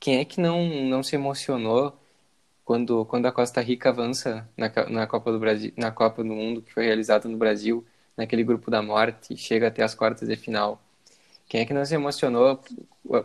[0.00, 1.98] Quem é que não, não se emocionou
[2.64, 6.62] quando, quando a Costa Rica avança na, na Copa do Brasil, na Copa do Mundo
[6.62, 7.84] que foi realizada no Brasil,
[8.16, 10.80] naquele grupo da morte, chega até as quartas de final?
[11.48, 12.60] Quem é que não se emocionou?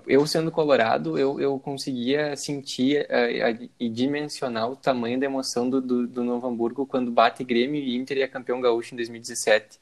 [0.07, 5.81] Eu sendo colorado, eu, eu conseguia sentir eh, e dimensionar o tamanho da emoção do,
[5.81, 9.77] do, do Novo Hamburgo quando bate Grêmio e Inter e é campeão gaúcho em 2017.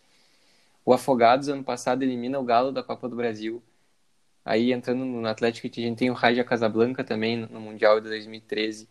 [0.83, 3.61] O Afogados, ano passado, elimina o Galo da Copa do Brasil.
[4.43, 8.89] Aí, entrando no Atlético, a gente tem o Raja Casablanca também no- Mundial de 2013.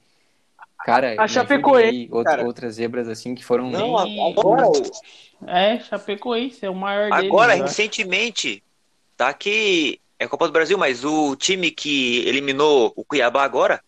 [0.84, 2.44] Cara, A Chapecoense, cara.
[2.46, 3.70] outras zebras assim que foram...
[3.70, 4.62] Não, agora,
[5.46, 7.26] É, Chapecoense, é o maior deles.
[7.26, 7.62] agora né?
[7.62, 8.62] recentemente,
[9.16, 13.82] tá que é Copa do Brasil, mas o time que eliminou o Cuiabá agora,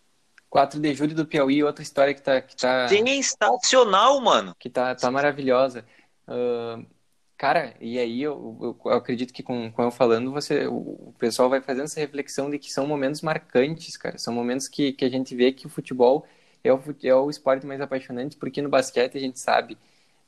[0.50, 2.40] 4 de julho do Piauí, outra história que tá...
[2.42, 2.86] Que tá...
[2.88, 4.54] sensacional, mano.
[4.58, 5.84] que tá, tá maravilhosa.
[6.26, 6.78] Ah,
[7.43, 10.74] cara, e aí eu, eu- eu acredito que com, com eu falando, você, o,
[11.09, 14.16] o pessoal vai fazendo essa reflexão de que são momentos marcantes, cara.
[14.18, 16.27] São momentos que, que a gente vê que o futebol
[16.62, 19.77] é o, é o esporte mais apaixonante, porque no basquete a gente sabe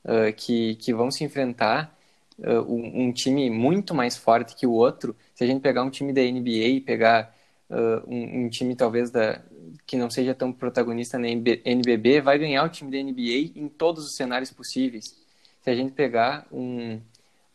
[0.05, 1.97] ah, que, que vão se enfrentar
[2.43, 5.16] ah, um, um time muito mais forte que o outro.
[5.35, 7.35] Se a gente pegar um time da NBA e pegar
[7.70, 9.43] ah, um, um time talvez da,
[9.86, 13.69] que não seja tão protagonista na NB NBB, vai ganhar o time da NBA em
[13.69, 15.24] todos os cenários possíveis.
[15.65, 17.01] Se a gente pegar um,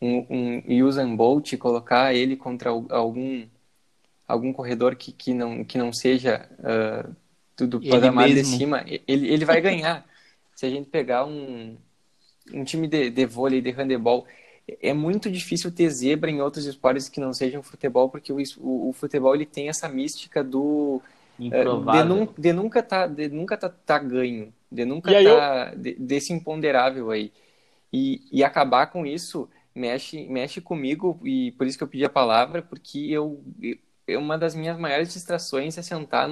[0.01, 3.47] um, um Usain Bolt e colocar ele contra al- algum
[4.27, 7.09] algum corredor que, que, não, que não seja ah,
[7.57, 10.05] do, patamar de cima, ele, ele vai ganhar.
[10.55, 11.77] Se a gente pegar um,
[12.53, 14.25] um time de, de vôlei, de handebol,
[14.81, 18.89] é muito difícil ter zebra em outros esportes que não sejam futebol, porque o, o,
[18.89, 21.01] o futebol ele tem essa mística do
[21.49, 22.35] é, de, Improvável.
[22.37, 27.31] de nunca tá de nunca tá, tá ganho, de nunca tá de- desse imponderável aí.
[27.91, 32.09] E, e acabar com isso mexe mexe comigo e por isso que eu pedi a
[32.09, 33.43] palavra, porque eu,
[34.07, 36.27] eu uma das minhas maiores distrações é sentar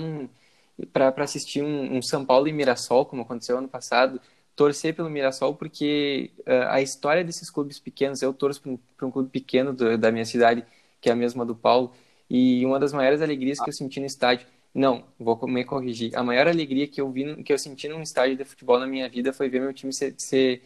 [0.93, 4.21] para assistir um, um São Paulo e Mirassol, como aconteceu ano passado,
[4.55, 9.11] torcer pelo Mirassol, porque ah, a história desses clubes pequenos, eu torço para um, um
[9.11, 10.63] clube pequeno do- da minha cidade,
[11.01, 11.93] que é a mesma do Paulo,
[12.29, 16.15] e uma das maiores alegrias que eu senti no estádio, Não, vou me corrigir.
[16.15, 19.09] A maior alegria que eu vi, que eu senti num estádio de futebol na minha
[19.09, 20.61] vida foi ver meu time ser, ser,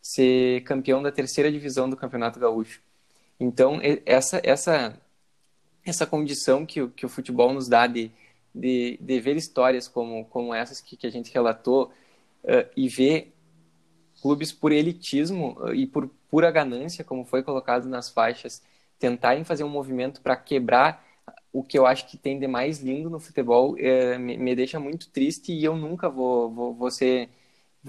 [0.00, 2.80] ser campeão da terceira divisão do Campeonato Gaúcho.
[3.40, 5.00] Então, essa essa
[5.84, 8.10] essa condição que, que o futebol nos dá de,
[8.54, 11.92] de, de ver histórias como, como essas que, que a gente relatou
[12.44, 13.32] uh, e ver
[14.20, 18.62] clubes por elitismo uh, e por pura ganância, como foi colocado nas faixas,
[18.98, 21.06] tentarem fazer um movimento para quebrar
[21.52, 24.78] o que eu acho que tem de mais lindo no futebol é, me, me, deixa
[24.78, 27.28] muito triste e eu nunca vou, vou, vou ser,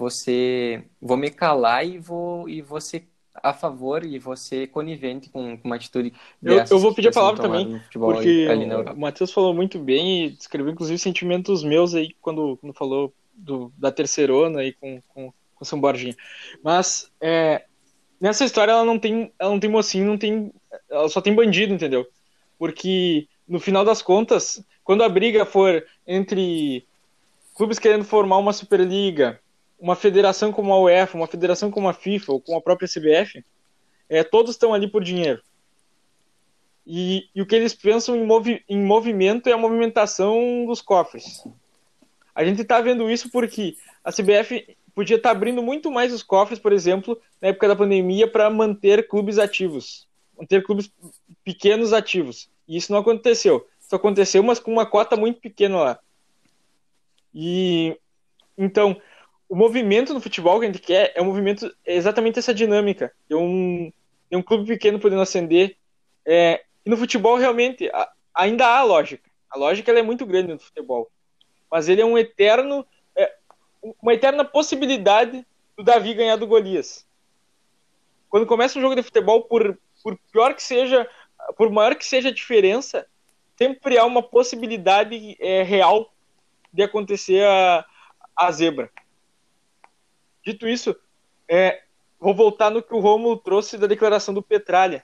[0.08, 5.68] ser, vou me calar e vou, e ser a favor e ser conivente com, com
[5.68, 6.12] uma atitude
[6.42, 10.72] eu, eu vou pedir a palavra também porque o Matheus falou muito bem e descreveu
[10.72, 15.80] inclusive sentimentos meus aí quando, quando falou do, da terceirona aí com, com, com São
[15.80, 16.14] Borginho.
[16.62, 17.64] Mas é,
[18.20, 20.52] nessa história ela não tem ela não tem mocinho não tem
[20.90, 22.06] ela só tem bandido entendeu?
[22.58, 26.86] Porque no final das contas, quando a briga for entre
[27.54, 29.40] clubes querendo formar uma Superliga,
[29.80, 33.42] uma federação como a UEFA, uma federação como a FIFA ou como a própria CBF,
[34.08, 35.42] é, todos estão ali por dinheiro.
[36.86, 41.44] E, e o que eles pensam em, movi em movimento é a movimentação dos cofres.
[42.34, 46.22] A gente está vendo isso porque a CBF podia estar tá abrindo muito mais os
[46.22, 50.06] cofres, por exemplo, na época da pandemia, para manter clubes ativos,
[50.38, 50.92] manter clubes
[51.44, 52.50] pequenos ativos.
[52.68, 53.66] E isso não aconteceu.
[53.80, 55.98] Isso aconteceu, mas com uma cota muito pequena lá.
[57.34, 57.96] E
[58.58, 59.00] então,
[59.50, 63.12] o movimento no futebol que a gente quer é um movimento é exatamente essa dinâmica.
[63.28, 63.92] É um,
[64.30, 65.76] um clube pequeno podendo ascender.
[66.24, 69.28] É, e no futebol, realmente, a, ainda há lógica.
[69.50, 71.10] A lógica é muito grande no futebol.
[71.68, 72.86] Mas ele é um eterno.
[73.16, 73.34] É,
[74.00, 75.44] uma eterna possibilidade
[75.76, 77.04] do Davi ganhar do Golias.
[78.28, 81.08] Quando começa um jogo de futebol, por, por pior que seja
[81.56, 83.04] por maior que seja a diferença,
[83.56, 86.12] sempre há uma possibilidade é, real
[86.72, 87.84] de acontecer a,
[88.36, 88.90] a zebra.
[90.52, 90.94] Dito isso,
[91.48, 91.82] é,
[92.18, 95.02] vou voltar no que o Romulo trouxe da declaração do Petralha.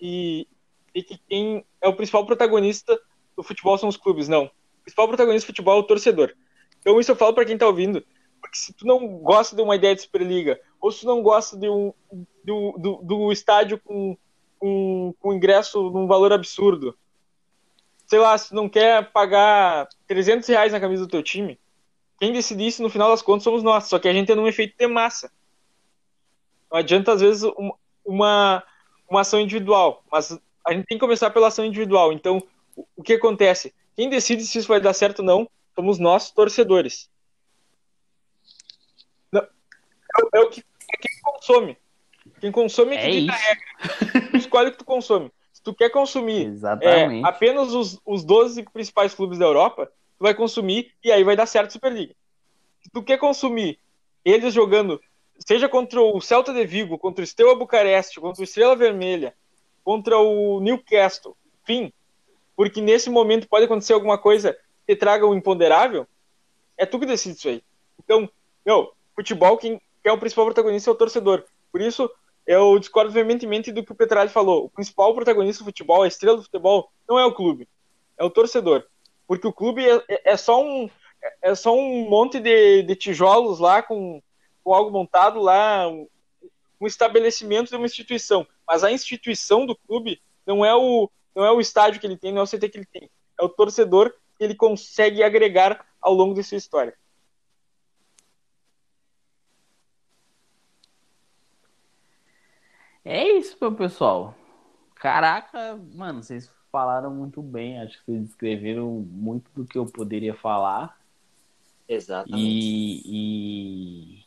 [0.00, 0.46] E,
[0.94, 2.98] e que quem é o principal protagonista
[3.36, 4.28] do futebol são os clubes.
[4.28, 4.44] Não.
[4.44, 6.34] O principal protagonista do futebol é o torcedor.
[6.80, 8.04] Então isso eu falo para quem está ouvindo.
[8.40, 11.56] Porque se tu não gosta de uma ideia de Superliga, ou se tu não gosta
[11.56, 11.92] de um,
[12.44, 14.16] do, do, do estádio com
[14.62, 16.96] com, com ingresso num valor absurdo.
[18.06, 21.58] Sei lá, se não quer pagar 300 reais na camisa do teu time,
[22.22, 23.88] quem decide isso no final das contas somos nós.
[23.88, 25.28] Só que a gente tem um efeito de massa.
[26.70, 27.42] Não adianta, às vezes,
[28.06, 28.62] uma,
[29.10, 32.12] uma ação individual, mas a gente tem que começar pela ação individual.
[32.12, 32.40] Então,
[32.96, 33.74] o que acontece?
[33.96, 37.10] Quem decide se isso vai dar certo ou não somos nós, torcedores.
[39.32, 41.76] Não, é, é, o que é quem consome.
[42.40, 44.30] Quem consome é que é dita a regra.
[44.30, 45.32] Tu escolhe o que tu consome.
[45.52, 49.90] Se tu quer consumir é, apenas os, os 12 principais clubes da Europa,
[50.22, 52.14] tu vai consumir e aí vai dar certo Superliga.
[52.80, 53.80] Se tu quer consumir
[54.24, 55.00] eles jogando,
[55.44, 59.34] seja contra o Celta de Vigo, contra o Steaua Bucareste, contra o Estrela Vermelha,
[59.82, 61.92] contra o Newcastle, enfim,
[62.54, 66.06] porque nesse momento pode acontecer alguma coisa que traga o imponderável,
[66.78, 67.62] é tu que decide isso aí.
[67.98, 68.30] Então,
[68.64, 71.44] meu, futebol, quem é o principal protagonista é o torcedor.
[71.72, 72.08] Por isso,
[72.46, 74.66] eu discordo veementemente do que o Petralli falou.
[74.66, 77.68] O principal protagonista do futebol, a estrela do futebol, não é o clube,
[78.16, 78.86] é o torcedor.
[79.26, 80.88] Porque o clube é, é, é só um
[81.40, 84.20] é só um monte de, de tijolos lá com,
[84.64, 86.08] com algo montado lá, um,
[86.86, 88.46] estabelecimento de uma instituição.
[88.66, 92.32] Mas a instituição do clube não é o não é o estádio que ele tem,
[92.32, 93.10] não é o CT que ele tem.
[93.40, 96.94] É o torcedor que ele consegue agregar ao longo de sua história.
[103.04, 104.34] É isso, meu pessoal.
[104.94, 107.78] Caraca, mano, vocês falaram muito bem.
[107.80, 110.98] Acho que vocês descreveram muito do que eu poderia falar.
[111.86, 112.42] Exatamente.
[112.42, 114.24] E, e...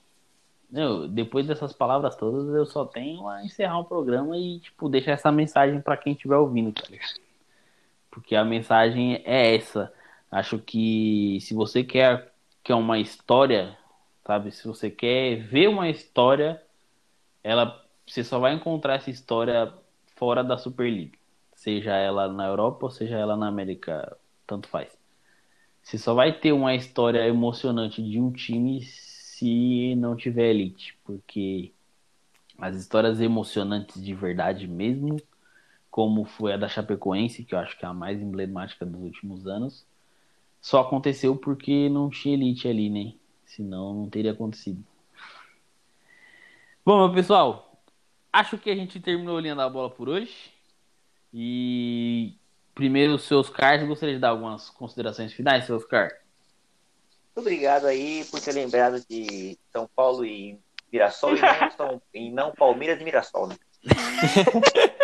[0.72, 5.14] Não, depois dessas palavras todas, eu só tenho a encerrar o programa e, tipo, deixar
[5.14, 7.20] essa mensagem para quem estiver ouvindo, tá ligado?
[8.12, 9.92] Porque a mensagem é essa.
[10.32, 12.32] Acho que se você quer,
[12.64, 13.78] quer uma história,
[14.26, 14.52] sabe?
[14.52, 16.62] Se você quer ver uma história,
[17.44, 19.74] ela você só vai encontrar essa história
[20.16, 21.18] fora da Superliga.
[21.66, 24.16] Seja ela na Europa ou seja ela na América,
[24.46, 24.96] tanto faz.
[25.82, 31.72] Você só vai ter uma história emocionante de um time se não tiver elite, porque
[32.60, 35.18] as histórias emocionantes de verdade mesmo,
[35.90, 39.48] como foi a da Chapecoense, que eu acho que é a mais emblemática dos últimos
[39.48, 39.88] anos,
[40.62, 43.14] só aconteceu porque não tinha elite ali, né?
[43.44, 44.84] Senão não teria acontecido.
[46.86, 47.82] Bom, meu pessoal,
[48.32, 50.54] acho que a gente terminou olhando a bola por hoje.
[51.38, 52.38] E
[52.74, 53.86] primeiro os seus cards.
[53.86, 56.18] Gostaria de dar algumas considerações finais, seus cards.
[57.36, 60.58] Muito obrigado aí por ter lembrado de São Paulo e
[60.90, 63.58] Mirassol e não, São, e não Palmeiras e Mirassol, né?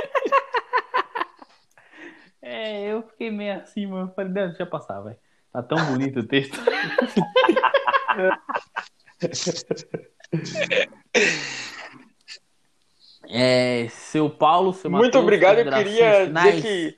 [2.43, 4.09] É, eu fiquei meio assim, mano.
[4.09, 5.15] Eu falei, deixa eu passar, vai.
[5.53, 6.57] Tá tão bonito o texto.
[13.29, 15.59] é, seu Paulo, seu Muito obrigado.
[15.59, 16.55] Eu queria finais?
[16.55, 16.97] dizer que,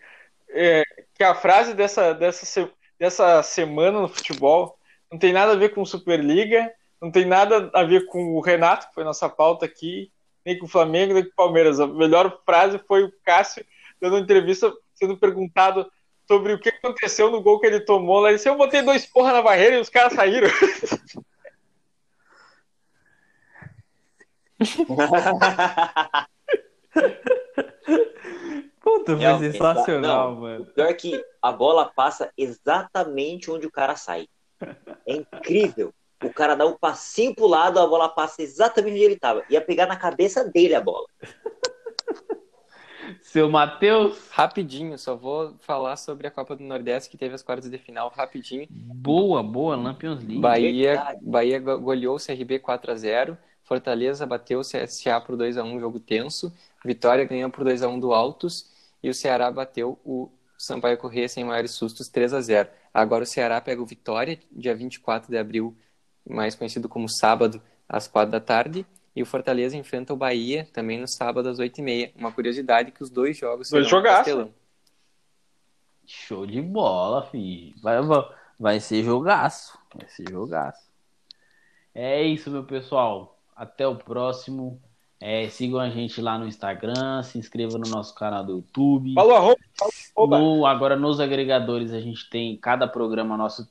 [0.50, 0.84] é,
[1.16, 2.70] que a frase dessa, dessa,
[3.00, 4.78] dessa semana no futebol
[5.12, 6.72] não tem nada a ver com Superliga,
[7.02, 10.12] não tem nada a ver com o Renato, que foi nossa pauta aqui,
[10.46, 11.80] nem com o Flamengo, nem com o Palmeiras.
[11.80, 13.66] A melhor frase foi o Cássio
[14.02, 15.90] dando uma entrevista, sendo perguntado
[16.28, 18.20] sobre o que aconteceu no gol que ele tomou.
[18.20, 20.50] Lá ele disse: Eu botei dois porra na barreira e os caras saíram.
[28.82, 30.42] Puta, foi Realmente, sensacional, não.
[30.42, 30.66] mano.
[30.66, 34.28] Pior é que a bola passa exatamente onde o cara sai.
[35.08, 35.94] É incrível.
[36.24, 39.44] O cara dá um passinho pro lado, a bola passa exatamente onde ele tava.
[39.50, 41.06] Ia pegar na cabeça dele a bola.
[43.22, 47.70] Seu Matheus, Rapidinho, só vou falar sobre a Copa do Nordeste que teve as quartas
[47.70, 48.66] de final rapidinho.
[48.70, 50.40] boa, boa, Lampions League.
[50.40, 51.20] Bahia, verdade.
[51.22, 55.64] Bahia go- goleou o CRB 4 a 0 Fortaleza bateu o CSA por 2 a
[55.64, 56.54] 1 jogo tenso.
[56.84, 58.72] Vitória ganhou por 2 a 1 do Altos.
[59.02, 63.28] E o Ceará bateu o Sampaio Corrêa sem maiores sustos 3 a 0 Agora o
[63.28, 65.76] Ceará pega o Vitória, dia 24 de abril,
[66.30, 68.86] mais conhecido como sábado, às 4 da tarde.
[69.16, 72.14] E o Fortaleza enfrenta o Bahia também no sábado às 8h30.
[72.16, 74.18] Uma curiosidade que os dois jogos Dois serão jogaço.
[74.18, 74.54] Castelão.
[76.06, 77.74] Show de bola, filho.
[77.82, 78.26] Vai, vai,
[78.60, 79.78] vai ser jogaço.
[79.94, 80.92] Vai ser jogaço.
[81.94, 83.40] É isso, meu pessoal.
[83.56, 84.82] Até o próximo.
[85.20, 89.14] É, sigam a gente lá no Instagram, se inscrevam no nosso canal do YouTube.
[89.14, 89.58] Falou, arroba.
[90.16, 90.40] Oba.
[90.40, 93.68] No- agora nos agregadores a gente tem cada programa nosso.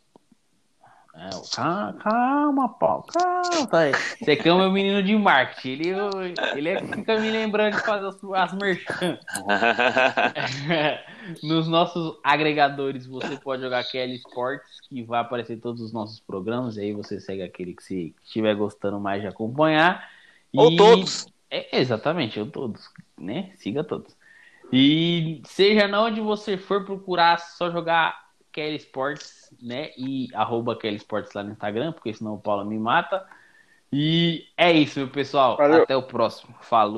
[1.15, 3.91] É, calma, calma, Paulo, calma.
[4.19, 5.69] Esse aqui é o meu menino de marketing.
[5.69, 5.91] Ele,
[6.57, 9.19] ele é que fica me lembrando de fazer as, as merchan.
[11.43, 16.79] Nos nossos agregadores você pode jogar Kelly Sports, que vai aparecer todos os nossos programas.
[16.79, 20.09] E aí você segue aquele que se estiver gostando mais de acompanhar.
[20.57, 21.27] Ou E- todos.
[21.51, 23.53] É, exatamente, eu todos, né?
[23.57, 24.17] Siga todos.
[24.73, 28.22] E seja onde você for procurar, só jogar
[28.53, 29.91] Kelly Sports, né?
[29.97, 33.27] E arroba Kelly Sports lá no Instagram, porque senão o Paulo me mata.
[33.93, 35.57] E é isso, meu pessoal.
[35.57, 35.83] Valeu.
[35.83, 36.55] Até o próximo.
[36.63, 36.91] Falou.